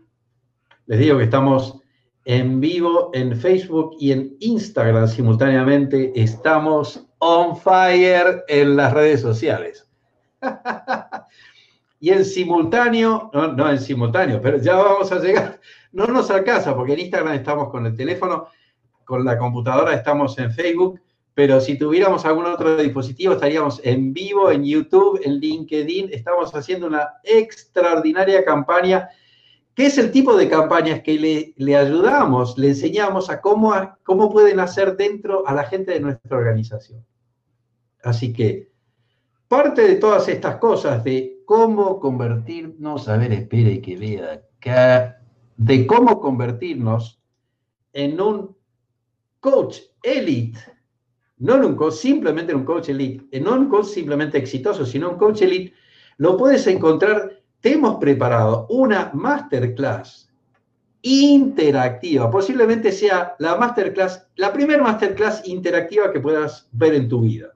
Les 0.88 1.00
digo 1.00 1.18
que 1.18 1.26
estamos 1.26 1.83
en 2.26 2.62
vivo 2.62 3.12
en 3.14 3.36
Facebook 3.36 3.96
y 4.00 4.12
en 4.12 4.36
Instagram 4.40 5.08
simultáneamente. 5.08 6.12
Estamos 6.16 7.06
on 7.20 7.58
fire 7.58 8.44
en 8.48 8.76
las 8.76 8.94
redes 8.94 9.22
sociales. 9.22 9.88
y 12.00 12.10
en 12.10 12.26
simultáneo, 12.26 13.30
no, 13.34 13.54
no 13.54 13.70
en 13.70 13.80
simultáneo, 13.80 14.42
pero 14.42 14.58
ya 14.58 14.76
vamos 14.76 15.12
a 15.12 15.20
llegar. 15.20 15.60
No 15.92 16.08
nos 16.08 16.30
alcanza 16.32 16.76
porque 16.76 16.94
en 16.94 17.00
Instagram 17.02 17.36
estamos 17.36 17.70
con 17.70 17.86
el 17.86 17.96
teléfono, 17.96 18.48
con 19.04 19.24
la 19.24 19.38
computadora 19.38 19.94
estamos 19.94 20.38
en 20.40 20.52
Facebook, 20.52 21.00
pero 21.34 21.60
si 21.60 21.78
tuviéramos 21.78 22.26
algún 22.26 22.46
otro 22.46 22.78
dispositivo 22.78 23.34
estaríamos 23.34 23.82
en 23.84 24.14
vivo 24.14 24.52
en 24.52 24.64
YouTube, 24.64 25.20
en 25.24 25.40
LinkedIn. 25.40 26.10
Estamos 26.12 26.54
haciendo 26.56 26.88
una 26.88 27.10
extraordinaria 27.24 28.46
campaña 28.46 29.10
¿Qué 29.76 29.88
es 29.88 29.98
el 29.98 30.12
tipo 30.12 30.36
de 30.36 30.50
campañas 30.50 31.02
que 31.02 31.54
le, 31.58 31.76
ayudamos, 31.76 32.58
le 32.60 32.70
enseñamos 32.70 33.32
a 33.32 33.42
cómo, 33.42 33.74
pueden 34.32 34.60
hacer 34.60 34.96
dentro 34.96 35.48
a 35.48 35.54
la 35.54 35.64
gente 35.64 35.94
de 35.94 36.00
nuestra 36.00 36.38
organización? 36.38 37.04
Así 38.04 38.34
que 38.34 38.72
parte 39.48 39.82
de 39.82 39.96
todas 39.96 40.28
estas 40.28 40.58
cosas 40.58 41.04
de 41.04 41.42
cómo 41.46 42.00
convertirnos, 42.00 43.10
a 43.10 43.18
ver, 43.18 43.34
espere 43.34 43.82
que 43.82 43.98
vea 43.98 44.44
acá, 44.58 45.20
de 45.58 45.88
cómo 45.88 46.20
convertirnos 46.20 47.20
en 47.94 48.22
un 48.22 48.56
coach 49.40 49.80
elite, 50.04 50.60
no 51.38 51.56
en 51.56 51.66
un 51.66 51.76
coach, 51.76 51.94
simplemente 51.94 52.52
en 52.52 52.60
un 52.60 52.66
coach 52.66 52.90
elite, 52.90 53.40
no 53.40 53.54
un 53.54 53.70
coach 53.70 53.88
simplemente 53.88 54.38
exitoso, 54.38 54.86
sino 54.86 55.10
un 55.10 55.18
coach 55.18 55.42
elite, 55.42 55.74
lo 56.18 56.38
puedes 56.38 56.68
encontrar 56.68 57.43
te 57.64 57.74
hemos 57.74 57.96
preparado 57.96 58.68
una 58.70 59.10
masterclass 59.14 60.30
interactiva. 61.02 62.30
Posiblemente 62.30 62.92
sea 62.92 63.36
la 63.40 63.56
masterclass, 63.56 64.28
la 64.36 64.52
primera 64.52 64.84
masterclass 64.84 65.48
interactiva 65.48 66.12
que 66.12 66.20
puedas 66.20 66.68
ver 66.74 66.94
en 66.94 67.08
tu 67.08 67.22
vida. 67.22 67.56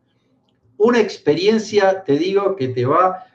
Una 0.78 1.02
experiencia, 1.02 2.06
te 2.06 2.14
digo, 2.14 2.56
que 2.56 2.70
te 2.70 2.86
va 2.86 3.06
a 3.06 3.26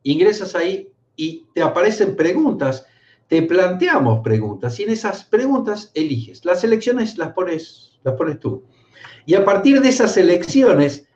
ingresas 0.05 0.55
ahí 0.55 0.92
y 1.23 1.47
te 1.55 1.63
aparecen 1.63 2.17
preguntas, 2.17 2.85
te 3.29 3.43
planteamos 3.43 4.25
preguntas 4.25 4.81
y 4.81 4.83
en 4.83 4.91
esas 4.91 5.23
preguntas 5.23 5.93
eliges. 5.95 6.45
Las 6.45 6.65
elecciones 6.65 7.17
las 7.17 7.33
pones, 7.33 7.93
las 8.03 8.17
pones 8.17 8.41
tú. 8.41 8.65
Y 9.25 9.35
a 9.35 9.45
partir 9.45 9.81
de 9.81 9.91
esas 9.91 10.17
elecciones, 10.17 11.07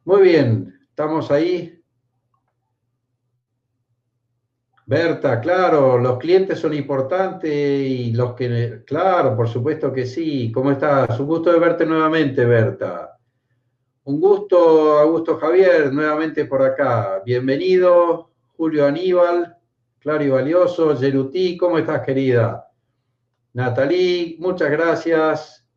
Muy 0.04 0.24
bien. 0.24 0.80
Estamos 0.90 1.30
ahí. 1.30 1.77
Berta, 4.90 5.42
claro, 5.42 5.98
los 5.98 6.18
clientes 6.18 6.60
son 6.60 6.74
importantes 6.74 7.52
y 7.52 8.14
los 8.14 8.34
que, 8.36 8.84
claro, 8.86 9.36
por 9.36 9.50
supuesto 9.50 9.92
que 9.92 10.06
sí. 10.06 10.50
¿Cómo 10.50 10.72
estás? 10.72 11.20
Un 11.20 11.28
gusto 11.28 11.52
de 11.52 11.60
verte 11.60 11.86
nuevamente, 11.86 12.46
Berta. 12.46 13.18
Un 14.06 14.22
gusto, 14.22 14.98
Augusto 14.98 15.38
Javier, 15.40 15.92
nuevamente 15.92 16.46
por 16.46 16.62
acá. 16.62 17.22
Bienvenido, 17.26 18.32
Julio 18.56 18.86
Aníbal, 18.86 19.58
claro 20.00 20.24
y 20.24 20.30
valioso, 20.30 20.98
Yerutí, 20.98 21.58
¿cómo 21.58 21.78
estás, 21.78 22.04
querida? 22.06 22.72
Natalie, 23.52 24.38
muchas 24.40 24.72
gracias 24.72 25.68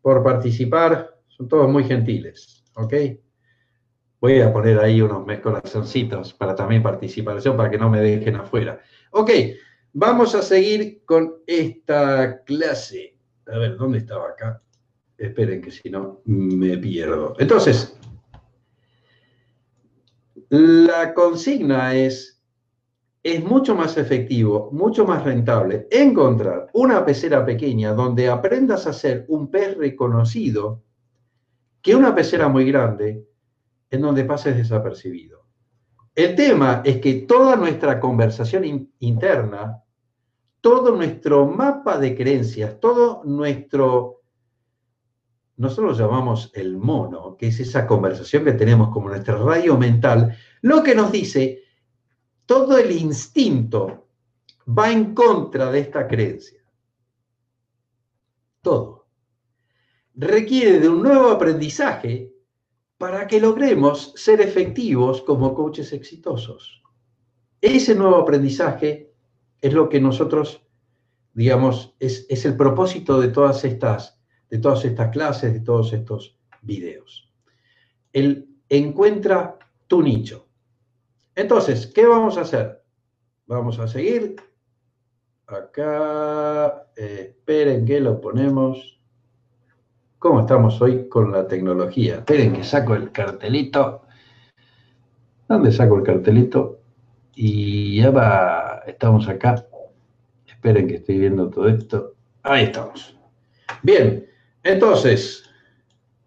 por 0.00 0.22
participar, 0.22 1.18
son 1.26 1.48
todos 1.48 1.68
muy 1.68 1.84
gentiles, 1.84 2.64
¿ok? 2.76 2.94
Voy 4.20 4.40
a 4.40 4.52
poner 4.52 4.78
ahí 4.80 5.00
unos 5.00 5.24
corazoncitos 5.40 6.34
para 6.34 6.54
también 6.54 6.82
participación, 6.82 7.56
para 7.56 7.70
que 7.70 7.78
no 7.78 7.88
me 7.88 8.00
dejen 8.00 8.36
afuera. 8.36 8.80
Ok, 9.12 9.30
vamos 9.92 10.34
a 10.34 10.42
seguir 10.42 11.02
con 11.04 11.36
esta 11.46 12.42
clase. 12.42 13.16
A 13.46 13.58
ver, 13.58 13.76
¿dónde 13.76 13.98
estaba 13.98 14.30
acá? 14.30 14.60
Esperen 15.16 15.60
que 15.60 15.70
si 15.70 15.88
no 15.88 16.20
me 16.24 16.76
pierdo. 16.78 17.34
Entonces, 17.38 17.96
la 20.50 21.14
consigna 21.14 21.94
es, 21.94 22.42
es 23.22 23.44
mucho 23.44 23.76
más 23.76 23.96
efectivo, 23.98 24.70
mucho 24.72 25.04
más 25.04 25.24
rentable 25.24 25.86
encontrar 25.90 26.68
una 26.72 27.04
pecera 27.04 27.44
pequeña 27.44 27.92
donde 27.92 28.28
aprendas 28.28 28.86
a 28.86 28.92
ser 28.92 29.26
un 29.28 29.50
pez 29.50 29.76
reconocido 29.76 30.82
que 31.82 31.94
una 31.94 32.14
pecera 32.14 32.48
muy 32.48 32.64
grande 32.70 33.27
en 33.90 34.02
donde 34.02 34.24
pases 34.24 34.56
desapercibido. 34.56 35.46
El 36.14 36.34
tema 36.34 36.82
es 36.84 36.98
que 36.98 37.14
toda 37.14 37.56
nuestra 37.56 38.00
conversación 38.00 38.90
interna, 38.98 39.82
todo 40.60 40.94
nuestro 40.94 41.46
mapa 41.46 41.98
de 41.98 42.16
creencias, 42.16 42.80
todo 42.80 43.22
nuestro 43.24 44.18
nosotros 45.58 45.98
lo 45.98 46.06
llamamos 46.06 46.52
el 46.54 46.76
mono, 46.76 47.36
que 47.36 47.48
es 47.48 47.58
esa 47.58 47.84
conversación 47.84 48.44
que 48.44 48.52
tenemos 48.52 48.90
como 48.90 49.08
nuestro 49.08 49.44
rayo 49.44 49.76
mental, 49.76 50.36
lo 50.62 50.84
que 50.84 50.94
nos 50.94 51.10
dice, 51.10 51.64
todo 52.46 52.78
el 52.78 52.92
instinto 52.92 54.06
va 54.66 54.90
en 54.92 55.14
contra 55.14 55.70
de 55.70 55.80
esta 55.80 56.06
creencia. 56.06 56.60
Todo. 58.62 59.08
Requiere 60.14 60.78
de 60.78 60.88
un 60.88 61.02
nuevo 61.02 61.28
aprendizaje 61.28 62.32
para 62.98 63.28
que 63.28 63.40
logremos 63.40 64.12
ser 64.16 64.40
efectivos 64.40 65.22
como 65.22 65.54
coaches 65.54 65.92
exitosos. 65.92 66.82
Ese 67.60 67.94
nuevo 67.94 68.16
aprendizaje 68.16 69.14
es 69.60 69.72
lo 69.72 69.88
que 69.88 70.00
nosotros, 70.00 70.66
digamos, 71.32 71.94
es, 72.00 72.44
el 72.44 72.56
propósito 72.56 73.20
de 73.20 73.28
todas 73.28 73.64
estas 73.64 74.16
de 74.50 74.58
todas 74.58 74.82
estas 74.86 75.10
clases, 75.10 75.52
de 75.52 75.60
todos 75.60 75.92
estos 75.92 76.38
videos. 76.62 77.30
El 78.14 78.48
encuentra 78.70 79.58
tu 79.86 80.02
nicho. 80.02 80.48
Entonces, 81.34 81.86
¿qué 81.86 82.06
vamos 82.06 82.38
a 82.38 82.42
hacer? 82.42 82.82
Vamos 83.46 83.78
a 83.78 83.86
seguir. 83.86 84.36
Acá, 85.46 86.90
eh, 86.96 87.34
esperen 87.36 87.84
que 87.84 88.00
lo 88.00 88.20
ponemos. 88.20 88.97
¿Cómo 90.18 90.40
estamos 90.40 90.82
hoy 90.82 91.08
con 91.08 91.30
la 91.30 91.46
tecnología? 91.46 92.16
Esperen 92.16 92.52
que 92.52 92.64
saco 92.64 92.96
el 92.96 93.12
cartelito. 93.12 94.02
¿Dónde 95.48 95.70
saco 95.70 95.96
el 95.96 96.02
cartelito? 96.02 96.80
Y 97.36 98.00
ya 98.00 98.10
va, 98.10 98.82
estamos 98.84 99.28
acá. 99.28 99.64
Esperen 100.44 100.88
que 100.88 100.96
estoy 100.96 101.20
viendo 101.20 101.48
todo 101.48 101.68
esto. 101.68 102.14
Ahí 102.42 102.64
estamos. 102.64 103.16
Bien, 103.84 104.26
entonces, 104.64 105.48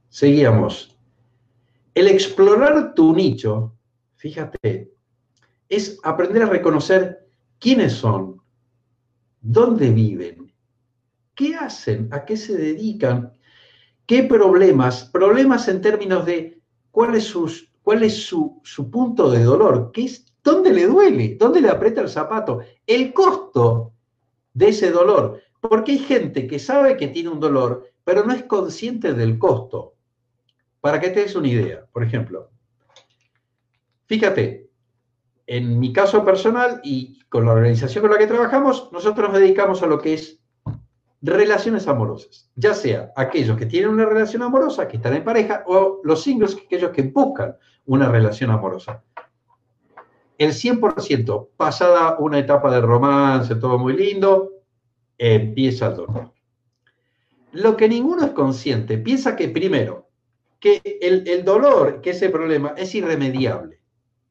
seguíamos. 0.08 0.98
El 1.94 2.08
explorar 2.08 2.94
tu 2.94 3.14
nicho, 3.14 3.76
fíjate, 4.16 4.90
es 5.68 6.00
aprender 6.04 6.44
a 6.44 6.50
reconocer 6.50 7.28
quiénes 7.60 7.92
son, 7.92 8.42
dónde 9.42 9.90
viven, 9.90 10.50
qué 11.36 11.56
hacen, 11.56 12.08
a 12.12 12.24
qué 12.24 12.38
se 12.38 12.56
dedican, 12.56 13.34
qué 14.12 14.24
problemas, 14.24 15.06
problemas 15.06 15.70
en 15.70 15.80
términos 15.80 16.26
de 16.26 16.60
cuál 16.92 17.16
es, 17.16 17.34
cuál 17.82 18.04
es 18.04 18.22
su, 18.26 18.60
su, 18.62 18.92
punto 18.92 19.32
de 19.32 19.42
dolor, 19.42 19.92
qué 19.94 20.04
es, 20.04 20.26
dónde 20.44 20.74
le 20.74 20.86
duele, 20.86 21.38
dónde 21.40 21.62
le 21.62 21.70
aprieta 21.70 22.02
el 22.02 22.10
zapato, 22.10 22.60
el 22.86 23.14
costo 23.14 23.94
de 24.54 24.68
ese 24.68 24.92
dolor. 24.92 25.42
Porque 25.62 25.94
hay 25.94 26.00
gente 26.00 26.46
que 26.46 26.60
sabe 26.60 26.98
que 26.98 27.08
tiene 27.08 27.30
un 27.30 27.40
dolor, 27.40 27.88
pero 28.04 28.26
no 28.26 28.34
es 28.34 28.44
consciente 28.44 29.14
del 29.14 29.40
costo. 29.40 29.94
Para 30.82 31.00
que 31.00 31.12
te 31.12 31.22
des 31.22 31.36
una 31.38 31.48
idea, 31.48 31.86
por 31.94 32.04
ejemplo, 32.04 32.50
fíjate, 34.08 34.70
en 35.48 35.80
mi 35.80 35.94
caso 35.94 36.26
personal 36.26 36.82
y 36.84 37.18
con 37.30 37.46
la 37.46 37.54
organización 37.54 38.02
con 38.02 38.12
la 38.12 38.18
que 38.18 38.28
trabajamos, 38.28 38.90
nosotros 38.92 39.30
nos 39.30 39.40
dedicamos 39.40 39.82
a 39.82 39.88
lo 39.88 40.02
que 40.02 40.16
es 40.16 40.41
relaciones 41.22 41.88
amorosas, 41.88 42.50
ya 42.56 42.74
sea 42.74 43.12
aquellos 43.16 43.58
que 43.58 43.68
tienen 43.68 43.92
una 43.92 44.06
relación 44.06 44.42
amorosa, 44.42 44.88
que 44.88 44.98
están 44.98 45.16
en 45.16 45.24
pareja, 45.24 45.64
o 45.68 46.02
los 46.04 46.24
singles, 46.24 46.58
aquellos 46.66 46.92
que 46.92 47.04
buscan 47.04 47.56
una 47.86 48.10
relación 48.10 48.50
amorosa. 48.50 49.04
El 50.38 50.52
100%, 50.52 51.50
pasada 51.56 52.18
una 52.18 52.40
etapa 52.40 52.72
de 52.74 52.82
romance, 52.82 53.56
todo 53.56 53.78
muy 53.78 53.94
lindo, 53.94 54.52
empieza 55.18 55.88
el 55.88 55.96
dolor. 55.98 56.32
Lo 57.52 57.78
que 57.78 57.88
ninguno 57.88 58.26
es 58.26 58.32
consciente, 58.32 58.98
piensa 58.98 59.36
que 59.36 59.50
primero, 59.50 60.10
que 60.60 60.82
el, 61.02 61.44
dolor, 61.44 62.02
que 62.02 62.12
ese 62.12 62.30
problema 62.30 62.74
es 62.78 62.96
irremediable, 62.96 63.80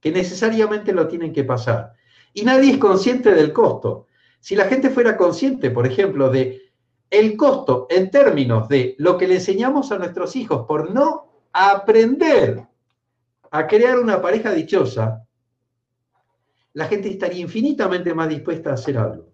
que 0.01 0.11
necesariamente 0.11 0.93
lo 0.93 1.07
tienen 1.07 1.33
que 1.33 1.45
pasar. 1.45 1.93
Y 2.33 2.43
nadie 2.43 2.73
es 2.73 2.79
consciente 2.79 3.33
del 3.33 3.53
costo. 3.53 4.07
Si 4.41 4.57
la 4.57 4.65
gente 4.67 4.91
fuera 4.91 5.17
consciente, 5.17 5.71
por 5.71 5.87
ejemplo, 5.87 6.31
de 6.31 6.70
el 7.11 7.37
costo 7.37 7.87
en 7.91 8.11
términos 8.11 8.69
de 8.69 8.95
lo 8.99 9.19
que 9.19 9.27
le 9.27 9.35
enseñamos 9.35 9.91
a 9.91 9.99
nuestros 9.99 10.37
hijos 10.37 10.65
por 10.67 10.93
no 10.95 11.29
aprender 11.53 12.67
a 13.51 13.67
crear 13.67 13.99
una 13.99 14.23
pareja 14.23 14.53
dichosa, 14.53 15.27
la 16.73 16.87
gente 16.87 17.09
estaría 17.09 17.41
infinitamente 17.41 18.15
más 18.15 18.29
dispuesta 18.29 18.71
a 18.71 18.75
hacer 18.75 18.97
algo. 18.97 19.29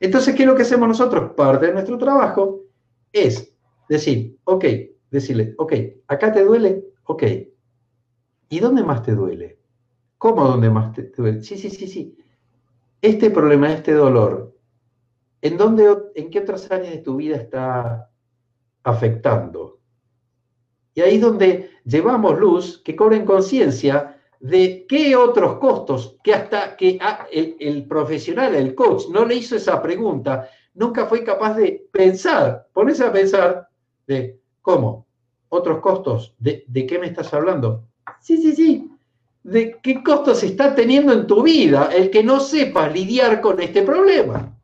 Entonces, 0.00 0.34
¿qué 0.34 0.42
es 0.42 0.48
lo 0.48 0.56
que 0.56 0.62
hacemos 0.62 0.88
nosotros? 0.88 1.32
Parte 1.36 1.66
de 1.66 1.72
nuestro 1.72 1.96
trabajo 1.98 2.62
es 3.12 3.54
decir, 3.88 4.36
ok, 4.44 4.64
decirle, 5.10 5.54
ok, 5.58 5.72
acá 6.08 6.32
te 6.32 6.44
duele, 6.44 6.84
ok. 7.04 7.22
¿Y 8.48 8.58
dónde 8.58 8.82
más 8.82 9.02
te 9.02 9.14
duele? 9.14 9.58
¿Cómo 10.18 10.44
dónde 10.44 10.70
más 10.70 10.92
te 10.92 11.12
duele? 11.16 11.42
Sí, 11.42 11.56
sí, 11.56 11.70
sí, 11.70 11.86
sí. 11.86 12.16
Este 13.00 13.30
problema, 13.30 13.72
este 13.72 13.92
dolor, 13.92 14.56
¿en, 15.42 15.56
dónde, 15.56 15.96
en 16.14 16.30
qué 16.30 16.40
otras 16.40 16.70
áreas 16.70 16.92
de 16.92 16.98
tu 16.98 17.16
vida 17.16 17.36
está 17.36 18.10
afectando? 18.82 19.80
Y 20.94 21.00
ahí 21.00 21.16
es 21.16 21.20
donde 21.20 21.70
llevamos 21.84 22.38
luz 22.38 22.82
que 22.84 22.96
cobren 22.96 23.24
conciencia 23.24 24.16
de 24.40 24.86
qué 24.88 25.14
otros 25.16 25.58
costos, 25.58 26.16
que 26.24 26.34
hasta 26.34 26.76
que 26.76 26.98
el, 27.30 27.56
el, 27.60 27.86
profesional, 27.86 28.54
el 28.54 28.74
coach, 28.74 29.04
no 29.10 29.24
le 29.24 29.36
hizo 29.36 29.56
esa 29.56 29.82
pregunta, 29.82 30.48
nunca 30.74 31.06
fue 31.06 31.22
capaz 31.22 31.54
de 31.54 31.86
pensar, 31.92 32.66
ponerse 32.72 33.04
a 33.04 33.12
pensar 33.12 33.68
de 34.06 34.40
cómo, 34.62 35.06
otros 35.50 35.80
costos, 35.80 36.34
de, 36.38 36.64
qué 36.86 36.98
me 36.98 37.06
estás 37.06 37.32
hablando. 37.34 37.84
Sí, 38.20 38.38
sí, 38.38 38.52
sí, 38.54 38.90
de 39.42 39.78
qué 39.82 40.02
costos 40.02 40.42
está 40.42 40.74
teniendo 40.74 41.12
en 41.12 41.26
tu 41.26 41.42
vida 41.42 41.90
el 41.92 42.10
que 42.10 42.22
no 42.22 42.40
sepas 42.40 42.92
lidiar 42.92 43.40
con 43.40 43.60
este 43.60 43.82
problema. 43.82 44.56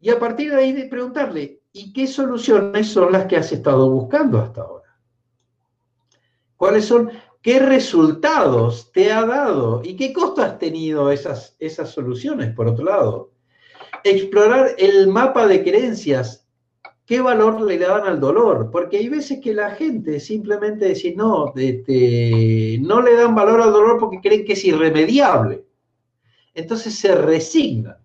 Y 0.00 0.10
a 0.10 0.18
partir 0.18 0.50
de 0.50 0.56
ahí 0.56 0.72
de 0.72 0.84
preguntarle, 0.84 1.60
¿y 1.72 1.92
qué 1.92 2.06
soluciones 2.06 2.88
son 2.88 3.12
las 3.12 3.26
que 3.26 3.36
has 3.36 3.52
estado 3.52 3.90
buscando 3.90 4.38
hasta 4.38 4.62
ahora? 4.62 4.96
¿Cuáles 6.56 6.84
son 6.84 7.10
¿Qué 7.42 7.58
resultados 7.58 8.92
te 8.92 9.10
ha 9.10 9.24
dado 9.24 9.80
y 9.82 9.96
qué 9.96 10.12
costo 10.12 10.42
has 10.42 10.58
tenido 10.58 11.10
esas, 11.10 11.56
esas 11.58 11.88
soluciones, 11.88 12.54
por 12.54 12.68
otro 12.68 12.84
lado? 12.84 13.32
Explorar 14.04 14.74
el 14.76 15.08
mapa 15.08 15.46
de 15.46 15.62
creencias 15.62 16.40
¿qué 17.10 17.20
valor 17.20 17.60
le 17.62 17.76
dan 17.76 18.06
al 18.06 18.20
dolor? 18.20 18.70
Porque 18.70 18.98
hay 18.98 19.08
veces 19.08 19.40
que 19.42 19.52
la 19.52 19.72
gente 19.72 20.20
simplemente 20.20 20.90
dice, 20.90 21.12
no, 21.16 21.52
este, 21.56 22.78
no 22.82 23.02
le 23.02 23.16
dan 23.16 23.34
valor 23.34 23.60
al 23.60 23.72
dolor 23.72 23.98
porque 23.98 24.20
creen 24.20 24.44
que 24.44 24.52
es 24.52 24.64
irremediable. 24.64 25.64
Entonces 26.54 26.94
se 26.94 27.16
resignan. 27.16 27.96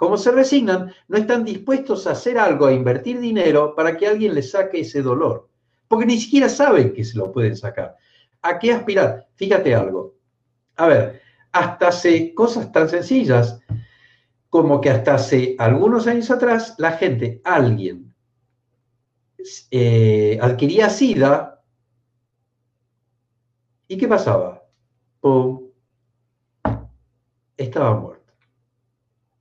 Como 0.00 0.16
se 0.16 0.30
resignan, 0.30 0.94
no 1.08 1.18
están 1.18 1.44
dispuestos 1.44 2.06
a 2.06 2.12
hacer 2.12 2.38
algo, 2.38 2.64
a 2.64 2.72
invertir 2.72 3.20
dinero 3.20 3.74
para 3.76 3.98
que 3.98 4.06
alguien 4.06 4.34
les 4.34 4.50
saque 4.50 4.80
ese 4.80 5.02
dolor. 5.02 5.50
Porque 5.88 6.06
ni 6.06 6.18
siquiera 6.18 6.48
saben 6.48 6.94
que 6.94 7.04
se 7.04 7.18
lo 7.18 7.30
pueden 7.30 7.54
sacar. 7.54 7.98
¿A 8.40 8.58
qué 8.58 8.72
aspirar? 8.72 9.28
Fíjate 9.34 9.74
algo. 9.74 10.14
A 10.76 10.86
ver, 10.86 11.20
hasta 11.52 11.88
hace 11.88 12.32
cosas 12.32 12.72
tan 12.72 12.88
sencillas 12.88 13.60
como 14.48 14.80
que 14.80 14.88
hasta 14.88 15.16
hace 15.16 15.54
algunos 15.58 16.06
años 16.06 16.30
atrás 16.30 16.76
la 16.78 16.92
gente, 16.92 17.42
alguien, 17.44 18.14
eh, 19.70 20.38
adquiría 20.40 20.88
SIDA 20.88 21.62
y 23.86 23.98
¿qué 23.98 24.08
pasaba? 24.08 24.62
¡Pum! 25.20 25.68
Estaba 27.58 28.00
muerto. 28.00 28.19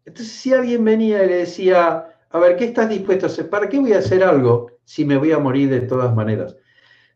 Entonces 0.09 0.33
si 0.33 0.51
alguien 0.51 0.83
venía 0.83 1.23
y 1.23 1.27
le 1.27 1.35
decía, 1.37 2.17
a 2.31 2.39
ver, 2.39 2.55
¿qué 2.55 2.65
estás 2.65 2.89
dispuesto 2.89 3.27
a 3.27 3.29
hacer? 3.29 3.47
¿Para 3.47 3.69
qué 3.69 3.77
voy 3.77 3.93
a 3.93 3.99
hacer 3.99 4.23
algo 4.23 4.71
si 4.83 5.05
me 5.05 5.17
voy 5.17 5.31
a 5.31 5.37
morir 5.37 5.69
de 5.69 5.81
todas 5.81 6.15
maneras? 6.15 6.57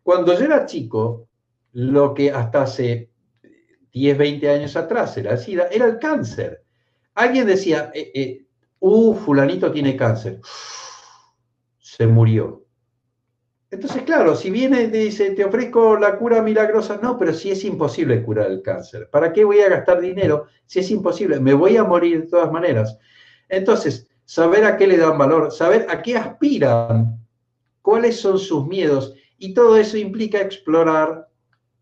Cuando 0.03 0.37
yo 0.37 0.45
era 0.45 0.67
chico, 0.67 1.27
lo 1.71 2.13
que 2.13 2.29
hasta 2.29 2.61
hace 2.61 3.09
10, 3.93 4.15
20 4.15 4.47
años 4.47 4.75
atrás 4.75 5.17
era 5.17 5.31
el 5.31 5.39
SIDA, 5.39 5.69
era 5.71 5.87
el 5.87 5.97
cáncer. 5.97 6.63
Alguien 7.15 7.47
decía, 7.47 7.89
eh, 7.95 8.11
eh, 8.13 8.45
uh, 8.79 9.15
fulanito 9.15 9.71
tiene 9.71 9.97
cáncer. 9.97 10.39
Se 11.79 12.05
murió. 12.05 12.62
Entonces, 13.73 14.03
claro, 14.03 14.35
si 14.35 14.51
viene 14.51 14.83
y 14.83 14.87
dice, 14.87 15.31
te 15.31 15.43
ofrezco 15.43 15.97
la 15.97 16.19
cura 16.19 16.43
milagrosa, 16.43 16.99
no, 17.01 17.17
pero 17.17 17.33
si 17.33 17.49
es 17.49 17.63
imposible 17.65 18.21
curar 18.21 18.51
el 18.51 18.61
cáncer. 18.61 19.09
¿Para 19.09 19.33
qué 19.33 19.43
voy 19.43 19.61
a 19.61 19.69
gastar 19.69 19.99
dinero 19.99 20.45
si 20.67 20.77
es 20.77 20.91
imposible? 20.91 21.39
Me 21.39 21.55
voy 21.55 21.75
a 21.77 21.83
morir 21.83 22.21
de 22.21 22.27
todas 22.27 22.51
maneras. 22.51 22.99
Entonces, 23.49 24.07
saber 24.25 24.63
a 24.65 24.77
qué 24.77 24.85
le 24.85 24.97
dan 24.97 25.17
valor, 25.17 25.51
saber 25.51 25.87
a 25.89 26.03
qué 26.03 26.15
aspiran, 26.15 27.19
cuáles 27.81 28.19
son 28.19 28.37
sus 28.37 28.67
miedos, 28.67 29.15
y 29.39 29.55
todo 29.55 29.75
eso 29.75 29.97
implica 29.97 30.39
explorar 30.39 31.27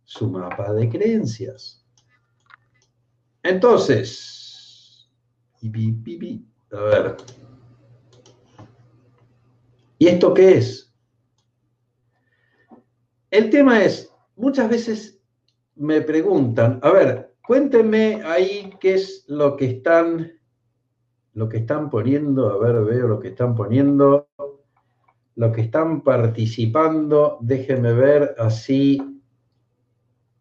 su 0.06 0.30
mapa 0.30 0.71
de 0.71 0.88
creencias. 0.88 1.86
Entonces, 3.43 5.10
a 6.71 6.82
ver. 6.84 7.17
¿Y 9.99 10.08
esto 10.08 10.34
qué 10.34 10.58
es? 10.58 10.90
El 13.32 13.50
tema 13.50 13.84
es, 13.84 14.13
muchas 14.36 14.70
veces 14.70 15.20
me 15.76 16.02
preguntan, 16.02 16.80
a 16.84 16.91
ver, 16.91 17.34
cuéntenme 17.48 18.22
ahí 18.24 18.72
qué 18.80 18.94
es 18.94 19.26
lo 19.28 19.58
que 19.58 19.65
están, 19.65 20.34
lo 21.34 21.50
que 21.50 21.58
están 21.58 21.89
poniendo, 21.89 22.52
a 22.52 22.58
ver, 22.60 22.84
veo 22.84 23.08
lo 23.08 23.20
que 23.20 23.30
están 23.30 23.56
poniendo, 23.56 24.30
lo 25.36 25.52
que 25.52 25.62
están 25.62 26.04
participando, 26.04 27.39
déjenme 27.41 27.94
ver 27.94 28.36
así, 28.38 29.02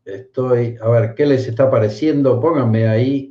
estoy, 0.05 0.76
a 0.83 0.88
ver, 0.90 1.14
¿qué 1.14 1.24
les 1.24 1.46
está 1.48 1.70
pareciendo? 1.70 2.38
Pónganme 2.38 2.87
ahí 2.87 3.31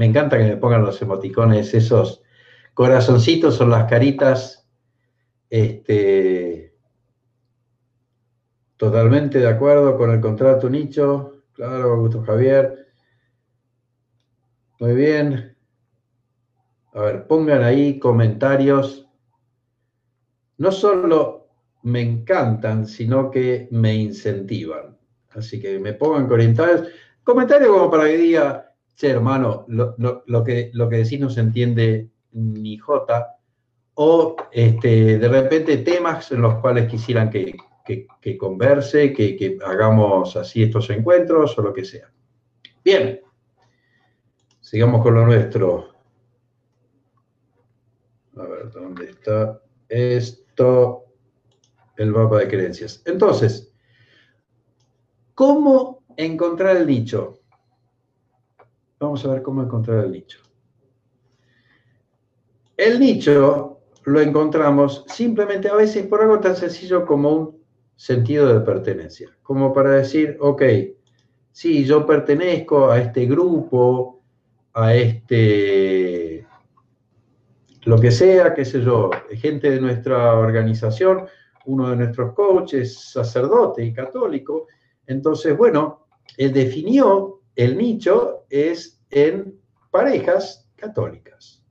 me 0.00 0.06
encanta 0.06 0.38
que 0.38 0.44
me 0.44 0.56
pongan 0.56 0.82
los 0.82 1.02
emoticones, 1.02 1.74
esos 1.74 2.22
corazoncitos 2.72 3.54
son 3.54 3.68
las 3.68 3.84
caritas. 3.84 4.66
Este, 5.50 6.59
totalmente 8.80 9.40
de 9.40 9.46
acuerdo 9.46 9.94
con 9.98 10.10
el 10.10 10.22
contrato 10.22 10.70
nicho. 10.70 11.42
Claro, 11.52 11.92
Augusto 11.92 12.22
Javier. 12.22 12.86
Muy 14.78 14.94
bien. 14.94 15.54
A 16.94 17.00
ver, 17.02 17.26
pongan 17.26 17.62
ahí 17.62 17.98
comentarios. 17.98 19.06
No 20.56 20.72
solo 20.72 21.50
me 21.82 22.00
encantan, 22.00 22.86
sino 22.86 23.30
que 23.30 23.68
me 23.70 23.94
incentivan. 23.96 24.96
Así 25.28 25.60
que 25.60 25.78
me 25.78 25.92
pongan 25.92 26.26
comentarios. 26.26 26.88
Comentarios 27.22 27.68
como 27.68 27.90
para 27.90 28.04
que 28.04 28.16
diga, 28.16 28.74
che, 28.94 29.10
hermano, 29.10 29.66
lo, 29.68 30.42
que, 30.42 30.70
lo 30.72 30.88
que 30.88 30.96
decís 30.96 31.20
no 31.20 31.28
se 31.28 31.40
entiende 31.40 32.08
ni 32.32 32.78
jota, 32.78 33.36
o 33.92 34.36
este, 34.50 35.18
de 35.18 35.28
repente 35.28 35.76
temas 35.76 36.32
en 36.32 36.40
los 36.40 36.54
cuales 36.60 36.88
quisieran 36.88 37.28
que, 37.28 37.54
converse, 38.38 39.12
que, 39.12 39.36
que, 39.36 39.58
hagamos 39.64 40.36
así 40.36 40.62
estos 40.62 40.88
encuentros 40.90 41.56
o 41.58 41.62
lo 41.62 41.72
que 41.72 41.84
sea. 41.84 42.10
Bien, 42.84 43.20
sigamos 44.60 45.02
con 45.02 45.14
lo 45.14 45.26
nuestro. 45.26 45.88
A 48.36 48.42
ver, 48.42 48.70
¿dónde 48.70 49.10
está 49.10 49.60
esto? 49.88 51.04
El 51.96 52.12
mapa 52.12 52.38
de 52.38 52.48
creencias. 52.48 53.02
Entonces, 53.04 53.74
¿cómo 55.34 56.04
encontrar 56.16 56.76
el 56.76 56.86
nicho? 56.86 57.40
Vamos 58.98 59.24
a 59.24 59.32
ver 59.32 59.42
cómo 59.42 59.62
encontrar 59.62 60.04
el 60.04 60.12
nicho. 60.12 60.38
El 62.76 62.98
nicho 62.98 63.80
lo 64.04 64.20
encontramos 64.20 65.04
simplemente 65.08 65.68
a 65.68 65.74
veces 65.74 66.06
por 66.06 66.22
algo 66.22 66.40
tan 66.40 66.56
sencillo 66.56 67.04
como 67.04 67.30
un 67.30 67.59
sentido 68.00 68.50
de 68.50 68.60
pertenencia, 68.60 69.28
como 69.42 69.74
para 69.74 69.90
decir, 69.90 70.38
ok, 70.40 70.62
sí, 71.52 71.84
yo 71.84 72.06
pertenezco 72.06 72.90
a 72.90 72.98
este 72.98 73.26
grupo, 73.26 74.22
a 74.72 74.94
este, 74.94 76.46
lo 77.82 78.00
que 78.00 78.10
sea, 78.10 78.54
qué 78.54 78.64
sé 78.64 78.80
yo, 78.80 79.10
gente 79.32 79.70
de 79.70 79.82
nuestra 79.82 80.32
organización, 80.38 81.26
uno 81.66 81.90
de 81.90 81.96
nuestros 81.96 82.32
coaches, 82.32 82.98
sacerdote 82.98 83.84
y 83.84 83.92
católico, 83.92 84.68
entonces, 85.06 85.54
bueno, 85.54 86.06
él 86.38 86.54
definió 86.54 87.42
el 87.54 87.76
nicho 87.76 88.46
es 88.48 88.98
en 89.10 89.60
parejas 89.90 90.70
católicas. 90.74 91.62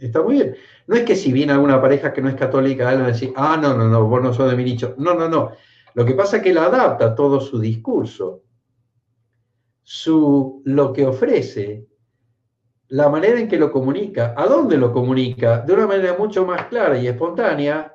Está 0.00 0.20
muy 0.20 0.34
bien. 0.34 0.56
No 0.86 0.96
es 0.96 1.04
que 1.04 1.16
si 1.16 1.32
viene 1.32 1.52
alguna 1.52 1.80
pareja 1.80 2.12
que 2.12 2.20
no 2.20 2.28
es 2.28 2.34
católica, 2.34 2.92
él 2.92 3.00
va 3.00 3.04
a 3.04 3.08
decir, 3.08 3.32
ah, 3.36 3.58
no, 3.60 3.74
no, 3.74 3.88
no, 3.88 4.06
vos 4.06 4.22
no 4.22 4.32
sos 4.32 4.50
de 4.50 4.56
mi 4.56 4.64
nicho. 4.64 4.94
No, 4.98 5.14
no, 5.14 5.28
no. 5.28 5.52
Lo 5.94 6.04
que 6.04 6.14
pasa 6.14 6.38
es 6.38 6.42
que 6.42 6.50
él 6.50 6.58
adapta 6.58 7.14
todo 7.14 7.40
su 7.40 7.58
discurso, 7.58 8.42
su, 9.82 10.62
lo 10.64 10.92
que 10.92 11.06
ofrece, 11.06 11.86
la 12.88 13.08
manera 13.08 13.38
en 13.40 13.48
que 13.48 13.58
lo 13.58 13.70
comunica, 13.70 14.34
a 14.36 14.46
dónde 14.46 14.76
lo 14.76 14.92
comunica, 14.92 15.60
de 15.60 15.72
una 15.72 15.86
manera 15.86 16.16
mucho 16.18 16.44
más 16.44 16.66
clara 16.66 16.98
y 16.98 17.06
espontánea 17.06 17.94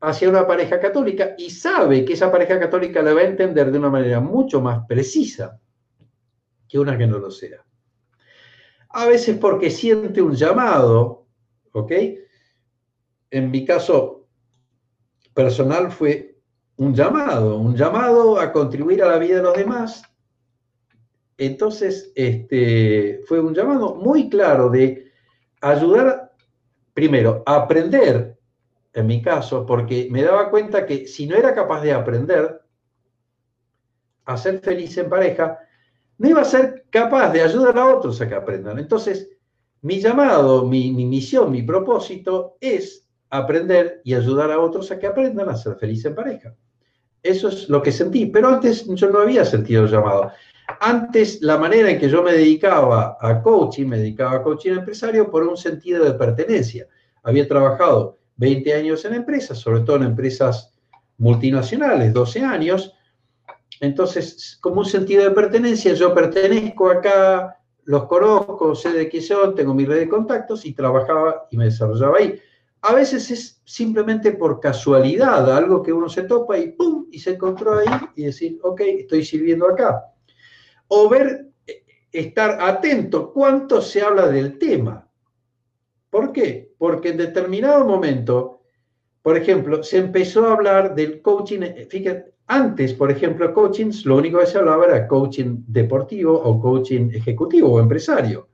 hacia 0.00 0.28
una 0.28 0.46
pareja 0.46 0.80
católica 0.80 1.34
y 1.38 1.50
sabe 1.50 2.04
que 2.04 2.14
esa 2.14 2.30
pareja 2.30 2.58
católica 2.58 3.02
la 3.02 3.14
va 3.14 3.20
a 3.20 3.24
entender 3.24 3.70
de 3.70 3.78
una 3.78 3.90
manera 3.90 4.20
mucho 4.20 4.60
más 4.60 4.84
precisa 4.86 5.60
que 6.68 6.78
una 6.78 6.98
que 6.98 7.06
no 7.06 7.18
lo 7.18 7.30
sea. 7.30 7.64
A 8.88 9.06
veces 9.06 9.38
porque 9.38 9.70
siente 9.70 10.20
un 10.20 10.34
llamado, 10.34 11.21
¿ok? 11.72 11.92
En 13.30 13.50
mi 13.50 13.64
caso 13.64 14.26
personal 15.34 15.90
fue 15.90 16.36
un 16.76 16.94
llamado, 16.94 17.58
un 17.58 17.76
llamado 17.76 18.38
a 18.38 18.52
contribuir 18.52 19.02
a 19.02 19.08
la 19.08 19.18
vida 19.18 19.36
de 19.36 19.42
los 19.42 19.56
demás. 19.56 20.02
Entonces, 21.38 22.12
este, 22.14 23.20
fue 23.26 23.40
un 23.40 23.54
llamado 23.54 23.94
muy 23.94 24.28
claro 24.28 24.68
de 24.68 25.10
ayudar, 25.60 26.32
primero, 26.94 27.42
a 27.46 27.56
aprender, 27.56 28.38
en 28.92 29.06
mi 29.06 29.22
caso, 29.22 29.64
porque 29.64 30.08
me 30.10 30.22
daba 30.22 30.50
cuenta 30.50 30.84
que 30.86 31.06
si 31.06 31.26
no 31.26 31.36
era 31.36 31.54
capaz 31.54 31.82
de 31.82 31.92
aprender 31.92 32.60
a 34.24 34.36
ser 34.36 34.60
feliz 34.60 34.96
en 34.98 35.08
pareja, 35.08 35.58
no 36.18 36.28
iba 36.28 36.42
a 36.42 36.44
ser 36.44 36.84
capaz 36.90 37.32
de 37.32 37.42
ayudar 37.42 37.78
a 37.78 37.96
otros 37.96 38.20
a 38.20 38.28
que 38.28 38.34
aprendan. 38.34 38.78
Entonces, 38.78 39.30
mi 39.82 40.00
llamado, 40.00 40.66
mi, 40.66 40.90
misión, 40.92 41.50
mi 41.50 41.62
propósito 41.62 42.56
es 42.60 43.06
aprender 43.30 44.00
y 44.04 44.14
ayudar 44.14 44.50
a 44.50 44.60
otros 44.60 44.90
a 44.90 44.98
que 44.98 45.06
aprendan 45.06 45.48
a 45.48 45.56
ser 45.56 45.76
felices 45.76 46.06
en 46.06 46.14
pareja. 46.14 46.54
Eso 47.22 47.48
es 47.48 47.68
lo 47.68 47.82
que 47.82 47.92
sentí, 47.92 48.26
pero 48.26 48.48
antes 48.48 48.86
yo 48.86 49.10
no 49.10 49.20
había 49.20 49.44
sentido 49.44 49.84
el 49.84 49.90
llamado. 49.90 50.32
Antes 50.80 51.40
la 51.42 51.58
manera 51.58 51.90
en 51.90 51.98
que 51.98 52.08
yo 52.08 52.22
me 52.22 52.32
dedicaba 52.32 53.16
a 53.20 53.42
coaching, 53.42 53.86
me 53.86 53.98
dedicaba 53.98 54.32
a 54.32 54.42
coaching 54.42 54.72
empresario 54.72 55.30
por 55.30 55.42
un 55.42 55.56
sentido 55.56 56.04
de 56.04 56.14
pertenencia. 56.14 56.86
Había 57.22 57.46
trabajado 57.46 58.18
20 58.36 58.74
años 58.74 59.04
en 59.04 59.14
empresas, 59.14 59.58
sobre 59.58 59.80
todo 59.80 59.96
en 59.96 60.04
empresas 60.04 60.72
multinacionales, 61.18 62.12
12 62.12 62.40
años, 62.40 62.94
entonces, 63.82 64.58
como 64.60 64.82
un 64.82 64.86
sentido 64.86 65.24
de 65.24 65.32
pertenencia, 65.32 65.92
yo 65.94 66.14
pertenezco 66.14 66.88
acá, 66.88 67.58
los 67.84 68.06
conozco, 68.06 68.74
sé 68.74 68.92
de 68.92 69.08
qué 69.08 69.20
son, 69.20 69.54
tengo 69.54 69.74
mi 69.74 69.84
red 69.84 69.98
de 69.98 70.08
contactos 70.08 70.64
y 70.64 70.74
trabajaba 70.74 71.46
y 71.50 71.56
me 71.56 71.66
desarrollaba 71.66 72.18
ahí. 72.18 72.40
a 72.82 72.94
veces 72.94 73.30
es 73.30 73.62
simplemente 73.64 74.32
por 74.32 74.60
casualidad, 74.60 75.50
algo 75.54 75.82
que 75.82 75.92
uno 75.92 76.08
se 76.08 76.24
topa 76.24 76.58
y 76.58 76.72
¡pum! 76.72 77.06
y 77.10 77.18
se 77.18 77.32
encontró 77.32 77.78
ahí 77.78 77.86
y 78.16 78.24
decir, 78.24 78.58
ok, 78.62 78.80
estoy 78.80 79.24
sirviendo 79.24 79.68
acá. 79.68 80.04
O 80.88 81.08
ver, 81.08 81.48
eh, 81.66 81.84
estar 82.10 82.58
atento, 82.60 83.32
cuánto 83.32 83.80
se 83.80 84.02
habla 84.02 84.28
del 84.28 84.58
tema. 84.58 85.08
¿Por 86.10 86.32
qué? 86.32 86.74
Porque 86.76 87.10
en 87.10 87.18
determinado 87.18 87.84
momento, 87.86 88.62
por 89.22 89.36
ejemplo, 89.36 89.82
se 89.82 89.98
empezó 89.98 90.46
a 90.46 90.52
hablar 90.52 90.94
del 90.94 91.22
coaching, 91.22 91.62
eh, 91.62 91.86
fíjate, 91.88 92.31
antes, 92.46 92.92
por 92.94 93.10
ejemplo, 93.10 93.52
coaching, 93.54 93.90
lo 94.04 94.16
único 94.16 94.38
que 94.38 94.46
se 94.46 94.58
hablaba 94.58 94.84
era 94.84 95.06
coaching 95.06 95.64
deportivo 95.66 96.34
o 96.34 96.60
coaching 96.60 97.10
ejecutivo 97.12 97.72
o 97.72 97.80
empresario. 97.80 98.48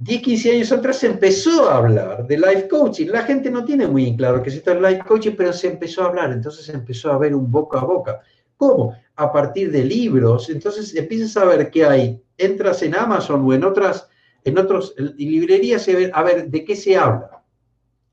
10, 0.00 0.22
15 0.22 0.52
años 0.52 0.72
atrás 0.72 0.98
se 0.98 1.08
empezó 1.08 1.68
a 1.68 1.78
hablar 1.78 2.26
de 2.26 2.36
life 2.36 2.68
coaching. 2.68 3.08
La 3.08 3.22
gente 3.22 3.50
no 3.50 3.64
tiene 3.64 3.86
muy 3.86 4.16
claro 4.16 4.42
que 4.42 4.50
es 4.50 4.56
esto 4.56 4.72
es 4.72 4.80
life 4.80 5.02
coaching, 5.06 5.32
pero 5.36 5.52
se 5.52 5.68
empezó 5.68 6.02
a 6.02 6.06
hablar, 6.06 6.32
entonces 6.32 6.66
se 6.66 6.72
empezó 6.72 7.10
a 7.10 7.18
ver 7.18 7.34
un 7.34 7.50
boca 7.50 7.80
a 7.80 7.84
boca. 7.84 8.20
¿Cómo? 8.56 8.96
A 9.16 9.32
partir 9.32 9.72
de 9.72 9.84
libros. 9.84 10.50
Entonces 10.50 10.94
empiezas 10.94 11.36
a 11.36 11.44
ver 11.44 11.70
qué 11.70 11.84
hay. 11.84 12.22
Entras 12.36 12.82
en 12.82 12.94
Amazon 12.94 13.44
o 13.44 13.52
en 13.52 13.64
otras, 13.64 14.08
en 14.44 14.58
otras 14.58 14.94
librerías 15.16 15.88
a 16.12 16.22
ver 16.22 16.48
de 16.48 16.64
qué 16.64 16.76
se 16.76 16.96
habla. 16.96 17.42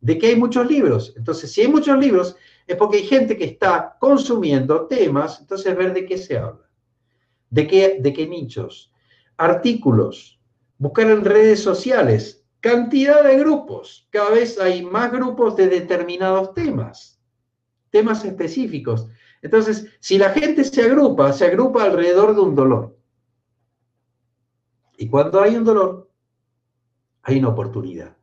De 0.01 0.17
qué 0.17 0.27
hay 0.27 0.35
muchos 0.35 0.67
libros. 0.67 1.13
Entonces, 1.15 1.51
si 1.51 1.61
hay 1.61 1.67
muchos 1.67 1.97
libros, 1.97 2.35
es 2.67 2.75
porque 2.77 2.97
hay 2.97 3.05
gente 3.05 3.37
que 3.37 3.45
está 3.45 3.97
consumiendo 3.99 4.87
temas, 4.87 5.39
entonces 5.39 5.75
ver 5.75 5.93
de 5.93 6.05
qué 6.05 6.17
se 6.17 6.37
habla. 6.37 6.69
De 7.49 7.67
qué, 7.67 7.97
de 7.99 8.13
qué 8.13 8.27
nichos. 8.27 8.91
Artículos 9.37 10.35
Buscar 10.77 11.09
en 11.09 11.23
redes 11.23 11.61
sociales, 11.63 12.45
cantidad 12.59 13.23
de 13.23 13.37
grupos. 13.37 14.07
Cada 14.11 14.31
vez 14.31 14.59
hay 14.59 14.83
más 14.83 15.11
grupos 15.11 15.55
de 15.55 15.69
determinados 15.69 16.53
temas, 16.53 17.21
temas 17.91 18.25
específicos. 18.25 19.07
Entonces, 19.41 19.87
si 19.99 20.17
la 20.17 20.31
gente 20.31 20.63
se 20.63 20.81
agrupa, 20.81 21.31
se 21.31 21.45
agrupa 21.45 21.83
alrededor 21.83 22.35
de 22.35 22.41
un 22.41 22.55
dolor. 22.55 22.97
Y 24.97 25.07
cuando 25.07 25.41
hay 25.41 25.55
un 25.55 25.63
dolor, 25.63 26.09
hay 27.21 27.39
una 27.39 27.49
oportunidad. 27.49 28.17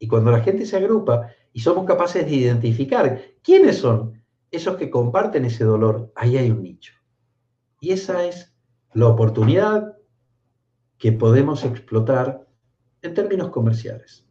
Y 0.00 0.08
cuando 0.08 0.30
la 0.30 0.40
gente 0.40 0.66
se 0.66 0.76
agrupa 0.76 1.30
y 1.52 1.60
somos 1.60 1.86
capaces 1.86 2.24
de 2.24 2.34
identificar 2.34 3.20
quiénes 3.42 3.78
son 3.78 4.22
esos 4.50 4.76
que 4.76 4.90
comparten 4.90 5.44
ese 5.44 5.64
dolor, 5.64 6.12
ahí 6.14 6.36
hay 6.36 6.50
un 6.50 6.62
nicho. 6.62 6.94
Y 7.80 7.92
esa 7.92 8.24
es 8.24 8.54
la 8.94 9.08
oportunidad 9.08 9.96
que 10.98 11.12
podemos 11.12 11.64
explotar 11.64 12.46
en 13.02 13.14
términos 13.14 13.50
comerciales. 13.50 14.26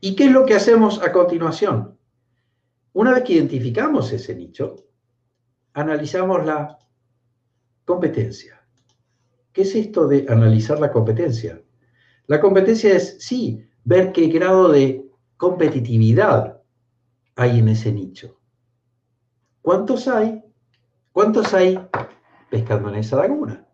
¿Y 0.00 0.16
qué 0.16 0.24
es 0.24 0.32
lo 0.32 0.44
que 0.44 0.54
hacemos 0.54 1.00
a 1.02 1.12
continuación? 1.12 1.96
Una 2.92 3.12
vez 3.12 3.22
que 3.22 3.34
identificamos 3.34 4.12
ese 4.12 4.34
nicho, 4.34 4.76
analizamos 5.72 6.44
la 6.44 6.78
competencia. 7.84 8.60
¿Qué 9.52 9.62
es 9.62 9.74
esto 9.74 10.08
de 10.08 10.26
analizar 10.28 10.80
la 10.80 10.90
competencia? 10.90 11.62
La 12.26 12.40
competencia 12.40 12.94
es, 12.94 13.16
sí, 13.20 13.64
ver 13.84 14.12
qué 14.12 14.26
grado 14.26 14.70
de 14.70 15.06
competitividad 15.42 16.62
hay 17.34 17.58
en 17.58 17.66
ese 17.66 17.90
nicho. 17.90 18.38
¿Cuántos 19.60 20.06
hay? 20.06 20.40
¿Cuántos 21.10 21.52
hay 21.52 21.84
pescando 22.48 22.90
en 22.90 22.94
esa 22.94 23.16
laguna? 23.16 23.66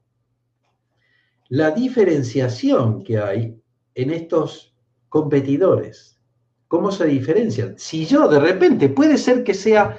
la 1.50 1.70
diferenciación 1.70 3.04
que 3.04 3.18
hay 3.18 3.61
en 3.94 4.11
estos 4.11 4.74
competidores. 5.11 6.18
¿Cómo 6.68 6.90
se 6.90 7.04
diferencian? 7.04 7.74
Si 7.78 8.07
yo 8.07 8.28
de 8.28 8.40
repente, 8.40 8.88
puede 8.88 9.18
ser 9.18 9.44
que 9.44 9.52
sea, 9.52 9.98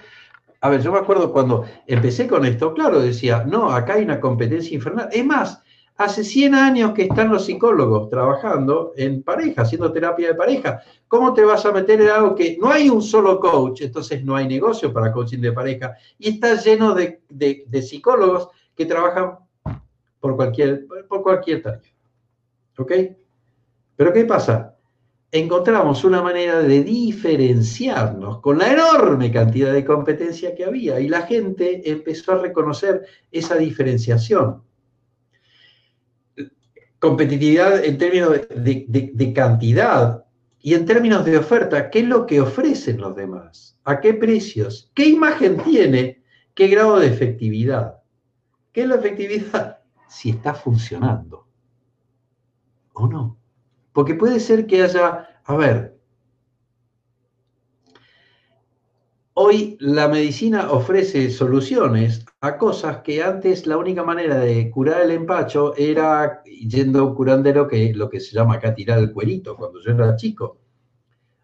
a 0.61 0.69
ver, 0.69 0.81
yo 0.81 0.91
me 0.91 0.97
acuerdo 0.97 1.31
cuando 1.31 1.65
empecé 1.85 2.27
con 2.27 2.45
esto, 2.45 2.73
claro, 2.73 2.99
decía, 2.99 3.43
no, 3.45 3.69
acá 3.69 3.93
hay 3.93 4.05
una 4.05 4.19
competencia 4.19 4.73
infernal. 4.73 5.09
Es 5.11 5.23
más, 5.23 5.61
hace 5.99 6.23
100 6.23 6.55
años 6.55 6.93
que 6.93 7.03
están 7.03 7.29
los 7.29 7.45
psicólogos 7.45 8.09
trabajando 8.09 8.93
en 8.95 9.21
pareja, 9.21 9.63
haciendo 9.63 9.91
terapia 9.91 10.29
de 10.29 10.35
pareja. 10.35 10.81
¿Cómo 11.09 11.33
te 11.33 11.43
vas 11.43 11.65
a 11.65 11.73
meter 11.73 11.99
en 11.99 12.07
algo 12.07 12.35
que 12.35 12.57
no 12.57 12.71
hay 12.71 12.89
un 12.89 13.01
solo 13.01 13.37
coach, 13.37 13.81
entonces 13.81 14.23
no 14.23 14.33
hay 14.33 14.47
negocio 14.47 14.93
para 14.93 15.11
coaching 15.11 15.39
de 15.41 15.51
pareja? 15.51 15.97
Y 16.17 16.29
está 16.29 16.55
lleno 16.55 16.93
de, 16.93 17.21
de 17.27 17.81
psicólogos 17.81 18.47
que 18.73 18.85
trabajan 18.85 19.39
por 20.21 20.37
cualquier, 20.37 20.87
por 21.09 21.21
cualquier 21.21 21.61
tarea. 21.61 21.93
¿Ok? 22.77 22.91
Pero 23.97 24.13
¿qué 24.13 24.23
pasa? 24.23 24.77
Encontramos 25.33 26.05
una 26.05 26.21
manera 26.21 26.59
de 26.61 26.81
diferenciarnos 26.81 28.39
con 28.39 28.57
la 28.57 28.71
enorme 28.71 29.33
cantidad 29.33 29.73
de 29.73 29.83
competencia 29.83 30.55
que 30.55 30.63
había 30.63 31.01
y 31.01 31.09
la 31.09 31.23
gente 31.23 31.91
empezó 31.91 32.31
a 32.31 32.37
reconocer 32.37 33.05
esa 33.29 33.57
diferenciación. 33.57 34.63
Competitividad 36.99 37.83
en 37.83 37.97
términos 37.97 38.31
de, 38.49 39.33
cantidad 39.33 40.25
y 40.61 40.73
en 40.73 40.85
términos 40.85 41.23
de 41.25 41.37
oferta, 41.37 41.89
¿qué 41.89 41.99
es 41.99 42.05
lo 42.05 42.25
que 42.25 42.41
ofrecen 42.41 42.99
los 42.99 43.15
demás? 43.15 43.77
¿A 43.85 44.01
qué 44.01 44.13
precios? 44.13 44.91
¿Qué 44.93 45.05
imagen 45.05 45.57
tiene? 45.63 46.21
¿Qué 46.53 46.67
grado 46.67 46.99
de 46.99 47.07
efectividad? 47.07 48.01
¿Qué 48.73 48.81
es 48.81 48.87
la 48.87 48.95
efectividad? 48.95 49.79
si 50.09 50.31
está 50.31 50.53
funcionando 50.53 51.47
o 52.93 53.07
no. 53.07 53.37
Porque 53.93 54.15
puede 54.15 54.39
ser 54.39 54.65
que 54.65 54.83
haya, 54.83 55.41
a 55.43 55.55
ver, 55.55 55.98
hoy 59.41 59.77
la 59.79 60.09
medicina 60.09 60.69
ofrece 60.69 61.29
soluciones 61.29 62.25
a 62.41 62.57
cosas 62.57 62.97
que 62.97 63.23
antes 63.23 63.65
la 63.67 63.77
única 63.77 64.03
manera 64.03 64.37
de 64.37 64.69
curar 64.69 65.03
el 65.03 65.11
empacho 65.11 65.73
era 65.77 66.43
yendo 66.43 66.99
a 66.99 67.03
un 67.03 67.15
curandero 67.15 67.65
que 67.65 67.93
lo 67.93 68.09
que 68.09 68.19
se 68.19 68.35
llama 68.35 68.55
acá 68.55 68.75
tirar 68.75 68.99
el 68.99 69.13
cuerito 69.13 69.55
cuando 69.55 69.79
yo 69.81 69.91
era 69.91 70.17
chico. 70.17 70.59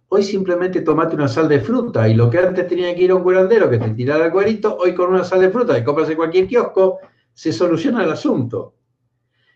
Hoy 0.09 0.23
simplemente 0.23 0.81
tomate 0.81 1.15
una 1.15 1.29
sal 1.29 1.47
de 1.47 1.61
fruta 1.61 2.09
y 2.09 2.15
lo 2.15 2.29
que 2.29 2.39
antes 2.39 2.67
tenía 2.67 2.93
que 2.93 3.03
ir 3.03 3.11
a 3.11 3.15
un 3.15 3.23
curandero 3.23 3.69
que 3.69 3.77
te 3.77 3.89
tirara 3.91 4.25
el 4.25 4.31
cuerito, 4.33 4.75
hoy 4.77 4.93
con 4.93 5.11
una 5.11 5.23
sal 5.23 5.39
de 5.39 5.49
fruta 5.49 5.75
que 5.75 5.85
compras 5.85 6.09
en 6.09 6.17
cualquier 6.17 6.47
kiosco, 6.47 6.99
se 7.33 7.53
soluciona 7.53 8.03
el 8.03 8.11
asunto. 8.11 8.75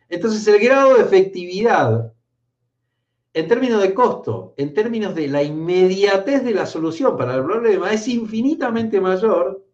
Entonces, 0.08 0.48
el 0.48 0.62
grado 0.62 0.94
de 0.96 1.02
efectividad, 1.02 2.14
en 3.34 3.48
términos 3.48 3.82
de 3.82 3.94
costo, 3.94 4.54
en 4.58 4.74
términos 4.74 5.14
de 5.14 5.28
la 5.28 5.44
inmediatez 5.44 6.44
de 6.44 6.54
la 6.54 6.66
solución 6.66 7.16
para 7.16 7.36
el 7.36 7.44
problema, 7.44 7.94
es 7.94 8.08
infinitamente 8.08 9.00
mayor 9.00 9.66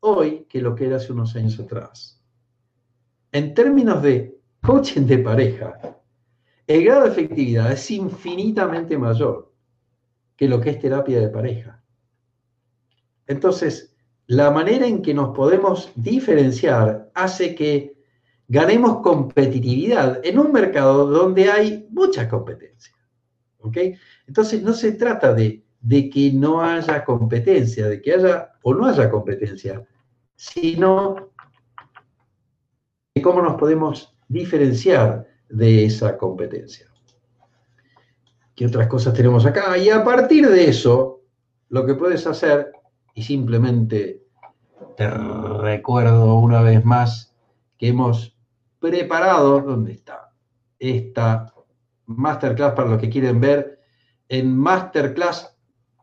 hoy 0.00 0.46
que 0.48 0.60
lo 0.60 0.74
que 0.74 0.86
era 0.86 0.96
hace 0.96 1.12
unos 1.12 1.34
años 1.34 1.58
atrás. 1.58 2.22
En 3.32 3.52
términos 3.52 4.02
de 4.02 4.38
coaching 4.62 5.06
de 5.06 5.18
pareja, 5.18 5.98
el 6.66 6.84
grado 6.84 7.04
de 7.04 7.10
efectividad 7.10 7.72
es 7.72 7.90
infinitamente 7.90 8.96
mayor 8.96 9.52
que 10.36 10.48
lo 10.48 10.60
que 10.60 10.70
es 10.70 10.78
terapia 10.78 11.20
de 11.20 11.28
pareja. 11.28 11.82
Entonces, 13.26 13.96
la 14.26 14.50
manera 14.50 14.86
en 14.86 15.02
que 15.02 15.14
nos 15.14 15.34
podemos 15.34 15.90
diferenciar 15.96 17.10
hace 17.14 17.54
que 17.54 17.97
ganemos 18.48 19.02
competitividad 19.02 20.24
en 20.24 20.38
un 20.38 20.50
mercado 20.50 21.06
donde 21.06 21.50
hay 21.50 21.86
mucha 21.90 22.28
competencia. 22.28 22.94
¿Ok? 23.60 23.76
Entonces 24.26 24.62
no 24.62 24.72
se 24.72 24.92
trata 24.92 25.34
de, 25.34 25.62
de 25.80 26.08
que 26.08 26.32
no 26.32 26.62
haya 26.62 27.04
competencia, 27.04 27.86
de 27.86 28.00
que 28.00 28.14
haya 28.14 28.52
o 28.62 28.74
no 28.74 28.86
haya 28.86 29.10
competencia, 29.10 29.86
sino 30.34 31.30
de 33.14 33.22
cómo 33.22 33.42
nos 33.42 33.56
podemos 33.56 34.16
diferenciar 34.28 35.26
de 35.48 35.84
esa 35.84 36.16
competencia. 36.16 36.86
¿Qué 38.54 38.66
otras 38.66 38.86
cosas 38.88 39.14
tenemos 39.14 39.44
acá? 39.46 39.76
Y 39.76 39.90
a 39.90 40.02
partir 40.02 40.48
de 40.48 40.68
eso, 40.68 41.22
lo 41.68 41.84
que 41.84 41.94
puedes 41.94 42.26
hacer 42.26 42.72
y 43.14 43.22
simplemente 43.22 44.24
te 44.96 45.08
recuerdo 45.08 46.36
una 46.36 46.62
vez 46.62 46.84
más 46.84 47.34
que 47.76 47.88
hemos 47.88 48.37
preparado, 48.78 49.60
¿dónde 49.60 49.92
está? 49.92 50.32
Esta 50.78 51.52
masterclass 52.06 52.72
para 52.72 52.90
los 52.90 53.00
que 53.00 53.10
quieren 53.10 53.40
ver 53.40 53.80
en 54.28 54.56
masterclass 54.56 55.56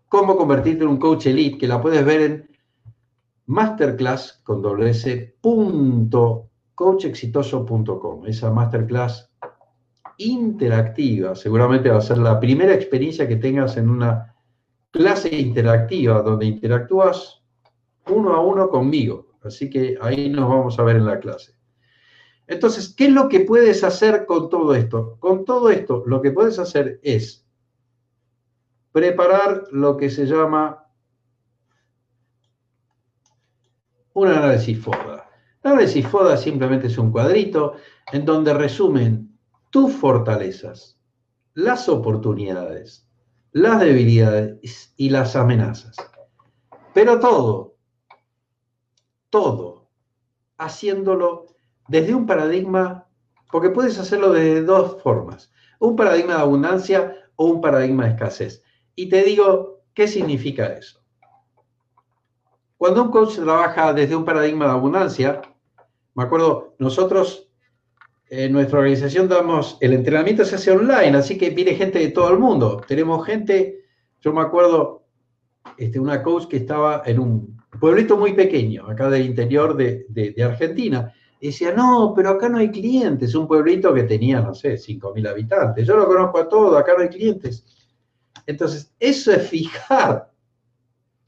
cómo 0.07 0.37
convertirte 0.37 0.83
en 0.83 0.89
un 0.89 0.97
coach 0.97 1.27
elite, 1.27 1.57
que 1.57 1.67
la 1.67 1.81
puedes 1.81 2.05
ver 2.05 2.21
en 2.21 2.49
masterclass 3.47 4.41
con 4.43 4.61
doble 4.61 4.89
esa 8.27 8.51
masterclass 8.51 9.31
interactiva, 10.17 11.35
seguramente 11.35 11.89
va 11.89 11.97
a 11.97 12.01
ser 12.01 12.17
la 12.17 12.39
primera 12.39 12.73
experiencia 12.73 13.27
que 13.27 13.35
tengas 13.35 13.77
en 13.77 13.89
una 13.89 14.35
clase 14.91 15.35
interactiva 15.35 16.21
donde 16.21 16.45
interactúas 16.45 17.43
uno 18.07 18.33
a 18.33 18.41
uno 18.41 18.69
conmigo. 18.69 19.33
Así 19.43 19.69
que 19.69 19.97
ahí 20.01 20.29
nos 20.29 20.49
vamos 20.49 20.79
a 20.79 20.83
ver 20.83 20.95
en 20.95 21.05
la 21.05 21.19
clase. 21.19 21.54
Entonces, 22.47 22.93
¿qué 22.95 23.05
es 23.05 23.11
lo 23.11 23.27
que 23.27 23.41
puedes 23.41 23.83
hacer 23.83 24.25
con 24.25 24.49
todo 24.49 24.75
esto? 24.75 25.17
Con 25.19 25.45
todo 25.45 25.69
esto, 25.69 26.03
lo 26.05 26.21
que 26.21 26.31
puedes 26.31 26.59
hacer 26.59 26.99
es 27.01 27.45
preparar 28.91 29.63
lo 29.71 29.97
que 29.97 30.09
se 30.09 30.25
llama 30.25 30.85
un 34.13 34.27
análisis 34.27 34.79
FODA. 34.79 35.29
El 35.63 35.71
análisis 35.71 36.07
FODA 36.07 36.37
simplemente 36.37 36.87
es 36.87 36.97
un 36.97 37.11
cuadrito 37.11 37.75
en 38.13 38.25
donde 38.25 38.53
resumen 38.53 39.37
tus 39.71 39.91
fortalezas, 39.93 40.99
las 41.55 41.89
oportunidades, 41.89 43.09
las 43.51 43.79
debilidades 43.79 44.93
y 44.95 45.09
las 45.09 45.35
amenazas. 45.35 45.95
Pero 46.93 47.19
todo, 47.19 47.75
todo, 49.29 49.89
haciéndolo 50.57 51.54
desde 51.87 52.15
un 52.15 52.25
paradigma, 52.25 53.07
porque 53.51 53.69
puedes 53.69 53.99
hacerlo 53.99 54.31
de 54.31 54.63
dos 54.63 55.01
formas, 55.01 55.51
un 55.79 55.95
paradigma 55.95 56.35
de 56.35 56.41
abundancia 56.41 57.15
o 57.35 57.45
un 57.45 57.61
paradigma 57.61 58.05
de 58.05 58.11
escasez. 58.11 58.63
Y 58.95 59.09
te 59.09 59.23
digo, 59.23 59.81
¿qué 59.93 60.07
significa 60.07 60.67
eso? 60.67 61.01
Cuando 62.77 63.03
un 63.03 63.11
coach 63.11 63.35
trabaja 63.35 63.93
desde 63.93 64.15
un 64.15 64.25
paradigma 64.25 64.65
de 64.65 64.71
abundancia, 64.71 65.41
me 66.13 66.23
acuerdo, 66.23 66.75
nosotros 66.79 67.49
en 68.27 68.51
nuestra 68.51 68.79
organización 68.79 69.29
damos, 69.29 69.77
el 69.81 69.93
entrenamiento 69.93 70.43
se 70.45 70.55
hace 70.55 70.71
online, 70.71 71.17
así 71.17 71.37
que 71.37 71.51
viene 71.51 71.75
gente 71.75 71.99
de 71.99 72.09
todo 72.09 72.31
el 72.31 72.39
mundo. 72.39 72.81
Tenemos 72.87 73.25
gente, 73.25 73.83
yo 74.21 74.33
me 74.33 74.41
acuerdo, 74.41 75.03
este, 75.77 75.99
una 75.99 76.23
coach 76.23 76.47
que 76.47 76.57
estaba 76.57 77.03
en 77.05 77.19
un 77.19 77.61
pueblito 77.79 78.17
muy 78.17 78.33
pequeño, 78.33 78.87
acá 78.87 79.09
del 79.09 79.25
interior 79.25 79.75
de, 79.75 80.05
de 80.09 80.43
Argentina, 80.43 81.13
y 81.45 81.49
decía, 81.49 81.71
no, 81.73 82.11
pero 82.15 82.31
acá 82.31 82.49
no 82.49 82.57
hay 82.57 82.71
clientes, 82.71 83.35
un 83.35 83.47
pueblito 83.47 83.93
que 83.93 84.01
tenía, 84.01 84.41
no 84.41 84.55
sé, 84.55 84.79
5.000 84.79 85.27
habitantes, 85.27 85.85
yo 85.85 85.95
lo 85.95 86.07
conozco 86.07 86.39
a 86.39 86.49
todo, 86.49 86.75
acá 86.75 86.93
no 86.97 87.03
hay 87.03 87.09
clientes. 87.09 87.63
Entonces, 88.47 88.91
eso 88.99 89.31
es 89.31 89.47
fijar 89.47 90.31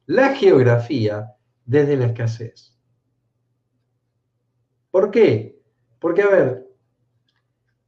la 0.07 0.33
geografía 0.33 1.35
desde 1.63 1.97
la 1.97 2.07
escasez. 2.07 2.75
¿Por 4.89 5.11
qué? 5.11 5.61
Porque, 5.99 6.23
a 6.23 6.29
ver, 6.29 6.67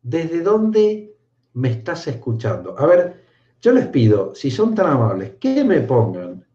¿desde 0.04 0.44
dónde 0.44 1.18
me 1.54 1.72
estás 1.72 2.06
escuchando? 2.06 2.78
A 2.78 2.86
ver, 2.86 3.24
yo 3.60 3.72
les 3.72 3.88
pido, 3.88 4.36
si 4.36 4.52
son 4.52 4.76
tan 4.76 4.86
amables, 4.86 5.32
que 5.40 5.64
me 5.64 5.82
pongan, 5.82 6.46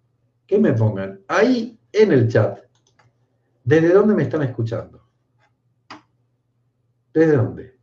que 0.46 0.56
me 0.56 0.72
pongan 0.72 1.20
ahí 1.26 1.76
en 1.90 2.12
el 2.12 2.28
chat, 2.28 2.60
¿desde 3.64 3.92
dónde 3.92 4.14
me 4.14 4.22
están 4.22 4.44
escuchando? 4.44 5.03
¿Desde 7.14 7.36
dónde? 7.36 7.78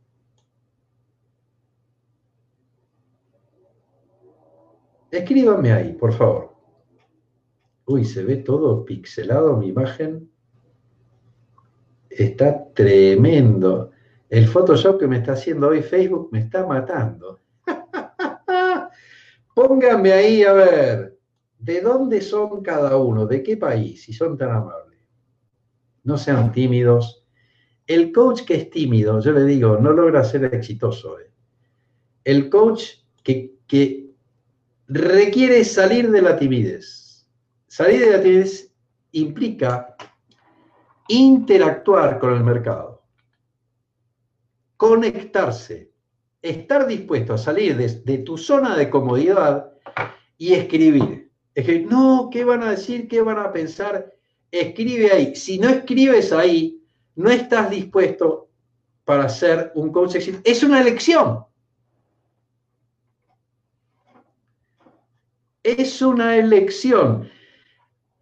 Escríbanme 5.10 5.72
ahí, 5.72 5.94
por 5.94 6.12
favor. 6.12 6.54
Uy, 7.86 8.04
se 8.04 8.24
ve 8.24 8.36
todo 8.36 8.84
pixelado 8.84 9.56
mi 9.56 9.68
imagen. 9.68 10.30
Está 12.10 12.72
tremendo. 12.74 13.90
El 14.28 14.46
Photoshop 14.48 15.00
que 15.00 15.08
me 15.08 15.18
está 15.18 15.32
haciendo 15.32 15.68
hoy 15.68 15.82
Facebook 15.82 16.28
me 16.30 16.40
está 16.40 16.66
matando. 16.66 17.40
Pónganme 19.54 20.12
ahí 20.12 20.42
a 20.44 20.52
ver, 20.52 21.18
¿de 21.58 21.80
dónde 21.80 22.20
son 22.20 22.62
cada 22.62 22.96
uno? 22.96 23.26
¿De 23.26 23.42
qué 23.42 23.56
país? 23.56 24.02
Si 24.02 24.12
son 24.12 24.36
tan 24.36 24.50
amables. 24.50 25.00
No 26.04 26.18
sean 26.18 26.52
tímidos 26.52 27.21
el 27.94 28.12
coach 28.12 28.42
que 28.42 28.54
es 28.54 28.70
tímido, 28.70 29.20
yo 29.20 29.32
le 29.32 29.44
digo, 29.44 29.76
no 29.78 29.92
logra 29.92 30.24
ser 30.24 30.44
exitoso. 30.54 31.18
Eh. 31.20 31.30
El 32.24 32.48
coach 32.48 32.84
que, 33.22 33.56
que 33.66 34.10
requiere 34.88 35.64
salir 35.64 36.10
de 36.10 36.22
la 36.22 36.36
timidez. 36.36 37.26
Salir 37.66 38.00
de 38.00 38.10
la 38.10 38.22
timidez 38.22 38.72
implica 39.12 39.96
interactuar 41.08 42.18
con 42.18 42.34
el 42.34 42.44
mercado, 42.44 43.02
conectarse, 44.76 45.92
estar 46.40 46.86
dispuesto 46.86 47.34
a 47.34 47.38
salir 47.38 47.76
de, 47.76 48.18
tu 48.18 48.38
zona 48.38 48.76
de 48.76 48.88
comodidad 48.88 49.72
y 50.38 50.54
escribir. 50.54 51.30
escribir. 51.54 51.88
No, 51.88 52.28
¿qué 52.32 52.44
van 52.44 52.62
a 52.62 52.70
decir? 52.70 53.08
¿Qué 53.08 53.20
van 53.20 53.38
a 53.38 53.52
pensar? 53.52 54.12
Escribe 54.50 55.12
ahí. 55.12 55.34
Si 55.34 55.58
no 55.58 55.68
escribes 55.68 56.32
ahí, 56.32 56.81
no 57.14 57.30
estás 57.30 57.70
dispuesto 57.70 58.48
para 59.04 59.28
ser 59.28 59.72
un 59.74 59.92
coach. 59.92 60.16
Es 60.44 60.62
una 60.62 60.80
elección. 60.80 61.44
Es 65.62 66.02
una 66.02 66.36
elección. 66.36 67.30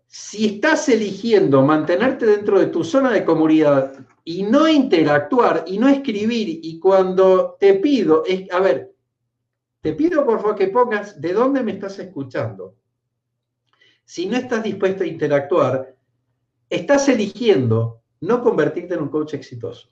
Si 0.06 0.46
estás 0.46 0.88
eligiendo 0.88 1.62
mantenerte 1.62 2.26
dentro 2.26 2.58
de 2.58 2.66
tu 2.66 2.82
zona 2.82 3.10
de 3.12 3.24
comunidad 3.24 3.94
y 4.24 4.42
no 4.42 4.68
interactuar 4.68 5.64
y 5.66 5.78
no 5.78 5.88
escribir, 5.88 6.60
y 6.62 6.78
cuando 6.80 7.56
te 7.58 7.74
pido, 7.74 8.24
es, 8.26 8.50
a 8.50 8.58
ver, 8.60 8.92
te 9.80 9.94
pido 9.94 10.26
por 10.26 10.40
favor 10.40 10.56
que 10.56 10.68
pongas 10.68 11.20
de 11.20 11.32
dónde 11.32 11.62
me 11.62 11.72
estás 11.72 11.98
escuchando. 11.98 12.74
Si 14.04 14.26
no 14.26 14.36
estás 14.36 14.64
dispuesto 14.64 15.04
a 15.04 15.06
interactuar, 15.06 15.96
estás 16.68 17.08
eligiendo 17.08 17.99
no 18.20 18.42
convertirte 18.42 18.94
en 18.94 19.02
un 19.02 19.08
coach 19.08 19.34
exitoso. 19.34 19.88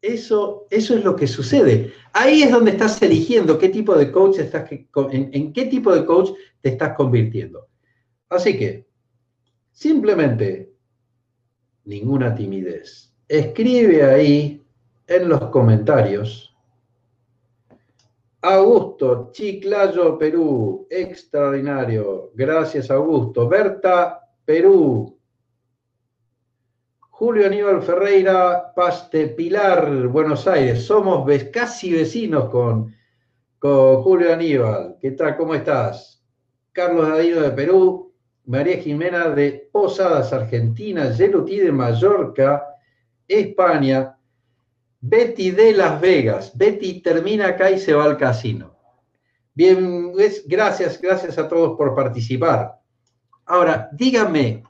Eso, 0.00 0.66
eso 0.70 0.96
es 0.96 1.04
lo 1.04 1.14
que 1.14 1.28
sucede. 1.28 1.92
Ahí 2.12 2.42
es 2.42 2.50
donde 2.50 2.72
estás 2.72 3.00
eligiendo 3.02 3.58
qué 3.58 3.68
tipo 3.68 3.94
de 3.96 4.10
coach 4.10 4.38
estás, 4.38 4.70
en, 4.70 5.30
en 5.32 5.52
qué 5.52 5.66
tipo 5.66 5.94
de 5.94 6.04
coach 6.04 6.30
te 6.60 6.70
estás 6.70 6.96
convirtiendo. 6.96 7.68
Así 8.28 8.58
que, 8.58 8.88
simplemente, 9.70 10.72
ninguna 11.84 12.34
timidez. 12.34 13.14
Escribe 13.28 14.02
ahí 14.02 14.62
en 15.06 15.28
los 15.28 15.44
comentarios. 15.50 16.56
Augusto, 18.40 19.30
Chiclayo, 19.32 20.18
Perú, 20.18 20.86
extraordinario. 20.90 22.32
Gracias, 22.34 22.90
Augusto. 22.90 23.48
Berta, 23.48 24.20
Perú. 24.44 25.11
Julio 27.14 27.46
Aníbal 27.46 27.82
Ferreira, 27.82 28.72
Paste 28.74 29.28
Pilar, 29.28 30.08
Buenos 30.08 30.48
Aires. 30.48 30.86
Somos 30.86 31.30
casi 31.52 31.92
vecinos 31.92 32.48
con, 32.48 32.92
con 33.58 34.02
Julio 34.02 34.32
Aníbal. 34.32 34.96
¿Qué 34.98 35.12
tal? 35.12 35.36
¿Cómo 35.36 35.54
estás? 35.54 36.24
Carlos 36.72 37.06
Dadino 37.06 37.42
de 37.42 37.50
Perú, 37.50 38.14
María 38.46 38.78
Jimena 38.78 39.28
de 39.28 39.68
Posadas, 39.70 40.32
Argentina, 40.32 41.12
Yelutí 41.12 41.58
de 41.58 41.70
Mallorca, 41.70 42.64
España, 43.28 44.16
Betty 44.98 45.50
de 45.50 45.74
Las 45.74 46.00
Vegas. 46.00 46.56
Betty 46.56 47.02
termina 47.02 47.48
acá 47.48 47.70
y 47.70 47.78
se 47.78 47.92
va 47.92 48.04
al 48.04 48.16
casino. 48.16 48.74
Bien, 49.54 50.12
gracias, 50.46 51.00
gracias 51.00 51.36
a 51.36 51.46
todos 51.46 51.76
por 51.76 51.94
participar. 51.94 52.80
Ahora, 53.44 53.90
díganme, 53.92 54.64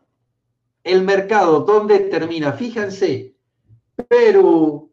el 0.84 1.02
mercado, 1.02 1.60
¿dónde 1.60 2.00
termina? 2.00 2.52
Fíjense, 2.52 3.36
Perú, 4.08 4.92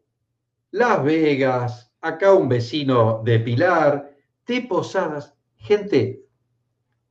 Las 0.70 1.02
Vegas, 1.02 1.92
acá 2.00 2.32
un 2.32 2.48
vecino 2.48 3.22
de 3.24 3.40
Pilar, 3.40 4.16
de 4.46 4.62
Posadas. 4.62 5.34
Gente, 5.56 6.24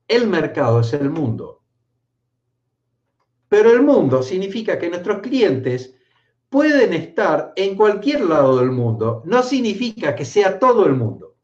el 0.08 0.26
mercado 0.26 0.80
es 0.80 0.92
el 0.92 1.10
mundo. 1.10 1.62
Pero 3.48 3.70
el 3.70 3.82
mundo 3.82 4.22
significa 4.22 4.78
que 4.78 4.88
nuestros 4.88 5.20
clientes 5.20 5.94
pueden 6.48 6.92
estar 6.94 7.52
en 7.56 7.76
cualquier 7.76 8.22
lado 8.22 8.58
del 8.58 8.70
mundo. 8.70 9.22
No 9.24 9.42
significa 9.42 10.14
que 10.14 10.24
sea 10.24 10.58
todo 10.58 10.86
el 10.86 10.94
mundo. 10.94 11.36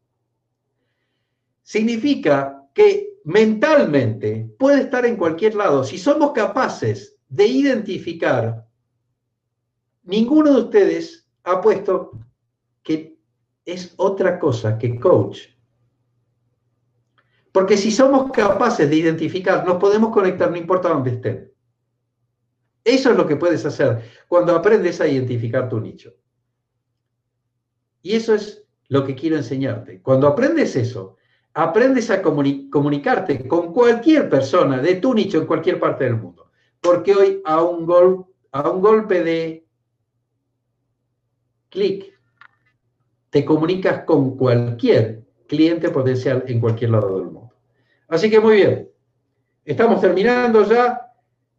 Significa 1.61 2.69
que 2.73 3.19
mentalmente 3.25 4.49
puede 4.57 4.83
estar 4.83 5.05
en 5.05 5.17
cualquier 5.17 5.55
lado. 5.55 5.83
Si 5.83 5.97
somos 5.97 6.31
capaces 6.31 7.16
de 7.29 7.47
identificar, 7.47 8.67
ninguno 10.03 10.53
de 10.53 10.61
ustedes 10.61 11.29
ha 11.43 11.61
puesto 11.61 12.11
que 12.83 13.17
es 13.65 13.93
otra 13.97 14.39
cosa 14.39 14.77
que 14.77 14.99
coach. 14.99 15.39
Porque 17.51 17.75
si 17.75 17.91
somos 17.91 18.31
capaces 18.31 18.89
de 18.89 18.95
identificar, 18.95 19.65
nos 19.65 19.77
podemos 19.77 20.13
conectar, 20.13 20.49
no 20.49 20.57
importa 20.57 20.89
dónde 20.89 21.11
estén. 21.11 21.51
Eso 22.83 23.11
es 23.11 23.17
lo 23.17 23.27
que 23.27 23.35
puedes 23.35 23.65
hacer 23.65 24.03
cuando 24.27 24.55
aprendes 24.55 25.01
a 25.01 25.07
identificar 25.07 25.67
tu 25.67 25.79
nicho. 25.79 26.13
Y 28.01 28.15
eso 28.15 28.33
es 28.33 28.65
lo 28.87 29.03
que 29.03 29.15
quiero 29.15 29.35
enseñarte. 29.35 30.01
Cuando 30.01 30.27
aprendes 30.27 30.75
eso, 30.77 31.17
aprendes 31.53 32.09
a 32.09 32.21
comunicarte 32.21 33.45
con 33.47 33.73
cualquier 33.73 34.29
persona 34.29 34.81
de 34.81 34.95
tu 34.95 35.13
nicho 35.13 35.39
en 35.39 35.47
cualquier 35.47 35.79
parte 35.79 36.05
del 36.05 36.15
mundo 36.15 36.36
porque 36.87 37.13
hoy 37.13 37.41
a 37.43 37.61
un, 37.61 37.85
gol, 37.85 38.25
a 38.53 38.69
un 38.69 38.81
golpe 38.81 39.21
de 39.21 39.67
clic 41.67 42.17
te 43.29 43.43
comunicas 43.43 44.05
con 44.05 44.37
cualquier 44.37 45.25
cliente 45.47 45.89
potencial 45.89 46.45
en 46.47 46.61
cualquier 46.61 46.91
lado 46.91 47.17
del 47.17 47.25
mundo. 47.25 47.51
Así 48.07 48.29
que 48.29 48.39
muy 48.39 48.55
bien. 48.55 48.89
Estamos 49.65 49.99
terminando 49.99 50.63
ya. 50.63 51.11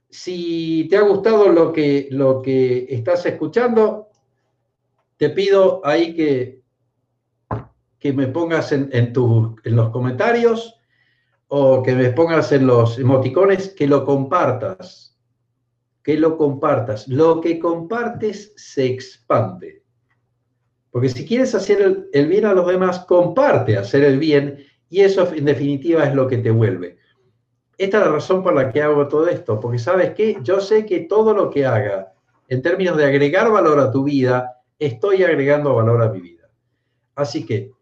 Si 0.09 0.87
te 0.89 0.97
ha 0.97 1.03
gustado 1.03 1.51
lo 1.51 1.75
que, 1.75 2.09
lo 2.11 2.41
que 2.41 2.87
estás 2.89 3.27
escuchando, 3.27 4.09
te 5.19 5.29
pido 5.29 5.83
ahí 5.85 6.15
que, 6.15 6.63
que 7.99 8.15
me 8.15 8.29
pongas 8.29 8.73
en, 8.73 8.89
en, 8.93 9.13
en 9.65 9.77
los 9.77 9.91
comentarios 9.91 10.75
o 11.49 11.83
que 11.83 11.95
me 11.95 12.13
pongas 12.13 12.51
en 12.53 12.67
los 12.67 12.99
emoticones, 12.99 13.75
que 13.75 13.87
lo 13.87 14.07
compartas, 14.07 15.08
que 16.09 16.17
lo 16.17 16.39
compartas. 16.39 17.07
Lo 17.07 17.39
que 17.39 17.59
compartes 17.59 18.55
se 18.57 18.87
expande. 18.87 19.83
Porque 20.91 21.11
si 21.11 21.27
quieres 21.27 21.55
hacer 21.55 22.07
el, 22.15 22.27
bien 22.29 22.47
a 22.47 22.55
los 22.55 22.67
demás, 22.67 23.01
comparte 23.01 23.77
hacer 23.77 24.05
el 24.05 24.19
bien 24.19 24.57
y 24.89 25.03
eso 25.03 25.31
en 25.35 25.45
definitiva 25.45 26.05
es 26.05 26.15
lo 26.15 26.27
que 26.27 26.39
te 26.39 26.51
vuelve. 26.51 26.97
Esta 27.77 27.99
es 27.99 28.07
la 28.07 28.11
razón 28.11 28.43
por 28.43 28.55
la 28.55 28.73
que 28.73 28.81
hago 28.81 29.07
todo 29.07 29.29
esto, 29.29 29.61
porque 29.61 29.79
sabes 29.79 30.15
que 30.15 30.39
yo 30.43 30.63
sé 30.63 30.87
que 30.87 31.01
todo 31.01 31.35
lo 31.35 31.51
que 31.51 31.67
haga 31.67 32.15
en 32.49 32.63
términos 32.63 32.97
de 32.97 33.05
agregar 33.05 33.53
valor 33.53 33.79
a 33.79 33.91
tu 33.91 34.05
vida, 34.05 34.63
estoy 34.79 35.25
agregando 35.25 35.75
valor 35.75 36.01
a 36.01 36.09
mi 36.09 36.23
vida. 36.23 36.49
Así 37.17 37.45
que 37.45 37.73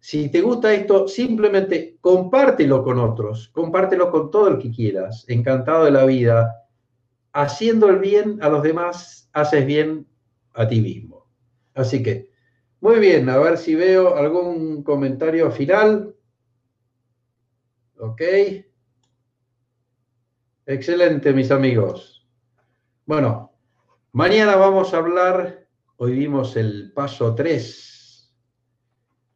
si 0.00 0.28
te 0.28 0.40
gusta 0.40 0.74
esto, 0.74 1.06
simplemente 1.06 1.98
compártelo 2.00 2.82
con 2.82 2.98
otros, 2.98 3.46
compártelo 3.50 4.10
con 4.10 4.32
todo 4.32 4.48
el 4.48 4.58
que 4.58 4.72
quieras, 4.72 5.24
encantado 5.28 5.84
de 5.84 5.92
la 5.92 6.04
vida. 6.04 6.65
Haciendo 7.38 7.90
el 7.90 7.98
bien 7.98 8.38
a 8.40 8.48
los 8.48 8.62
demás, 8.62 9.28
haces 9.34 9.66
bien 9.66 10.06
a 10.54 10.66
ti 10.66 10.80
mismo. 10.80 11.26
Así 11.74 12.02
que, 12.02 12.30
muy 12.80 12.98
bien, 12.98 13.28
a 13.28 13.36
ver 13.36 13.58
si 13.58 13.74
veo 13.74 14.16
algún 14.16 14.82
comentario 14.82 15.50
final. 15.50 16.14
Ok. 17.98 18.22
Excelente, 20.64 21.34
mis 21.34 21.50
amigos. 21.50 22.26
Bueno, 23.04 23.52
mañana 24.12 24.56
vamos 24.56 24.94
a 24.94 24.96
hablar, 24.96 25.68
hoy 25.96 26.14
vimos 26.14 26.56
el 26.56 26.90
paso 26.94 27.34
3 27.34 28.32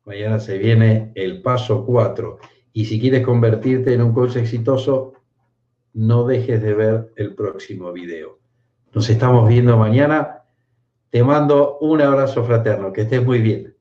Mañana 0.07 0.41
se 0.41 0.57
viene 0.57 1.13
el 1.15 1.43
paso 1.43 1.85
4. 1.85 2.39
Y 2.73 2.87
si 2.87 2.99
quieres 2.99 3.27
convertirte 3.27 3.93
en 3.93 4.01
un 4.01 4.15
coach 4.15 4.37
exitoso, 4.37 5.13
no 5.93 6.27
dejes 6.27 6.63
de 6.63 6.75
ver 6.75 7.13
el 7.17 7.35
próximo 7.35 7.93
video. 7.93 8.39
Nos 8.93 9.09
estamos 9.09 9.49
viendo 9.49 9.77
mañana. 9.77 10.45
Te 11.11 11.23
mando 11.23 11.79
un 11.79 12.01
abrazo 12.01 12.45
fraterno. 12.45 12.93
Que 12.93 13.03
estés 13.03 13.25
muy 13.25 13.41
bien. 13.41 13.75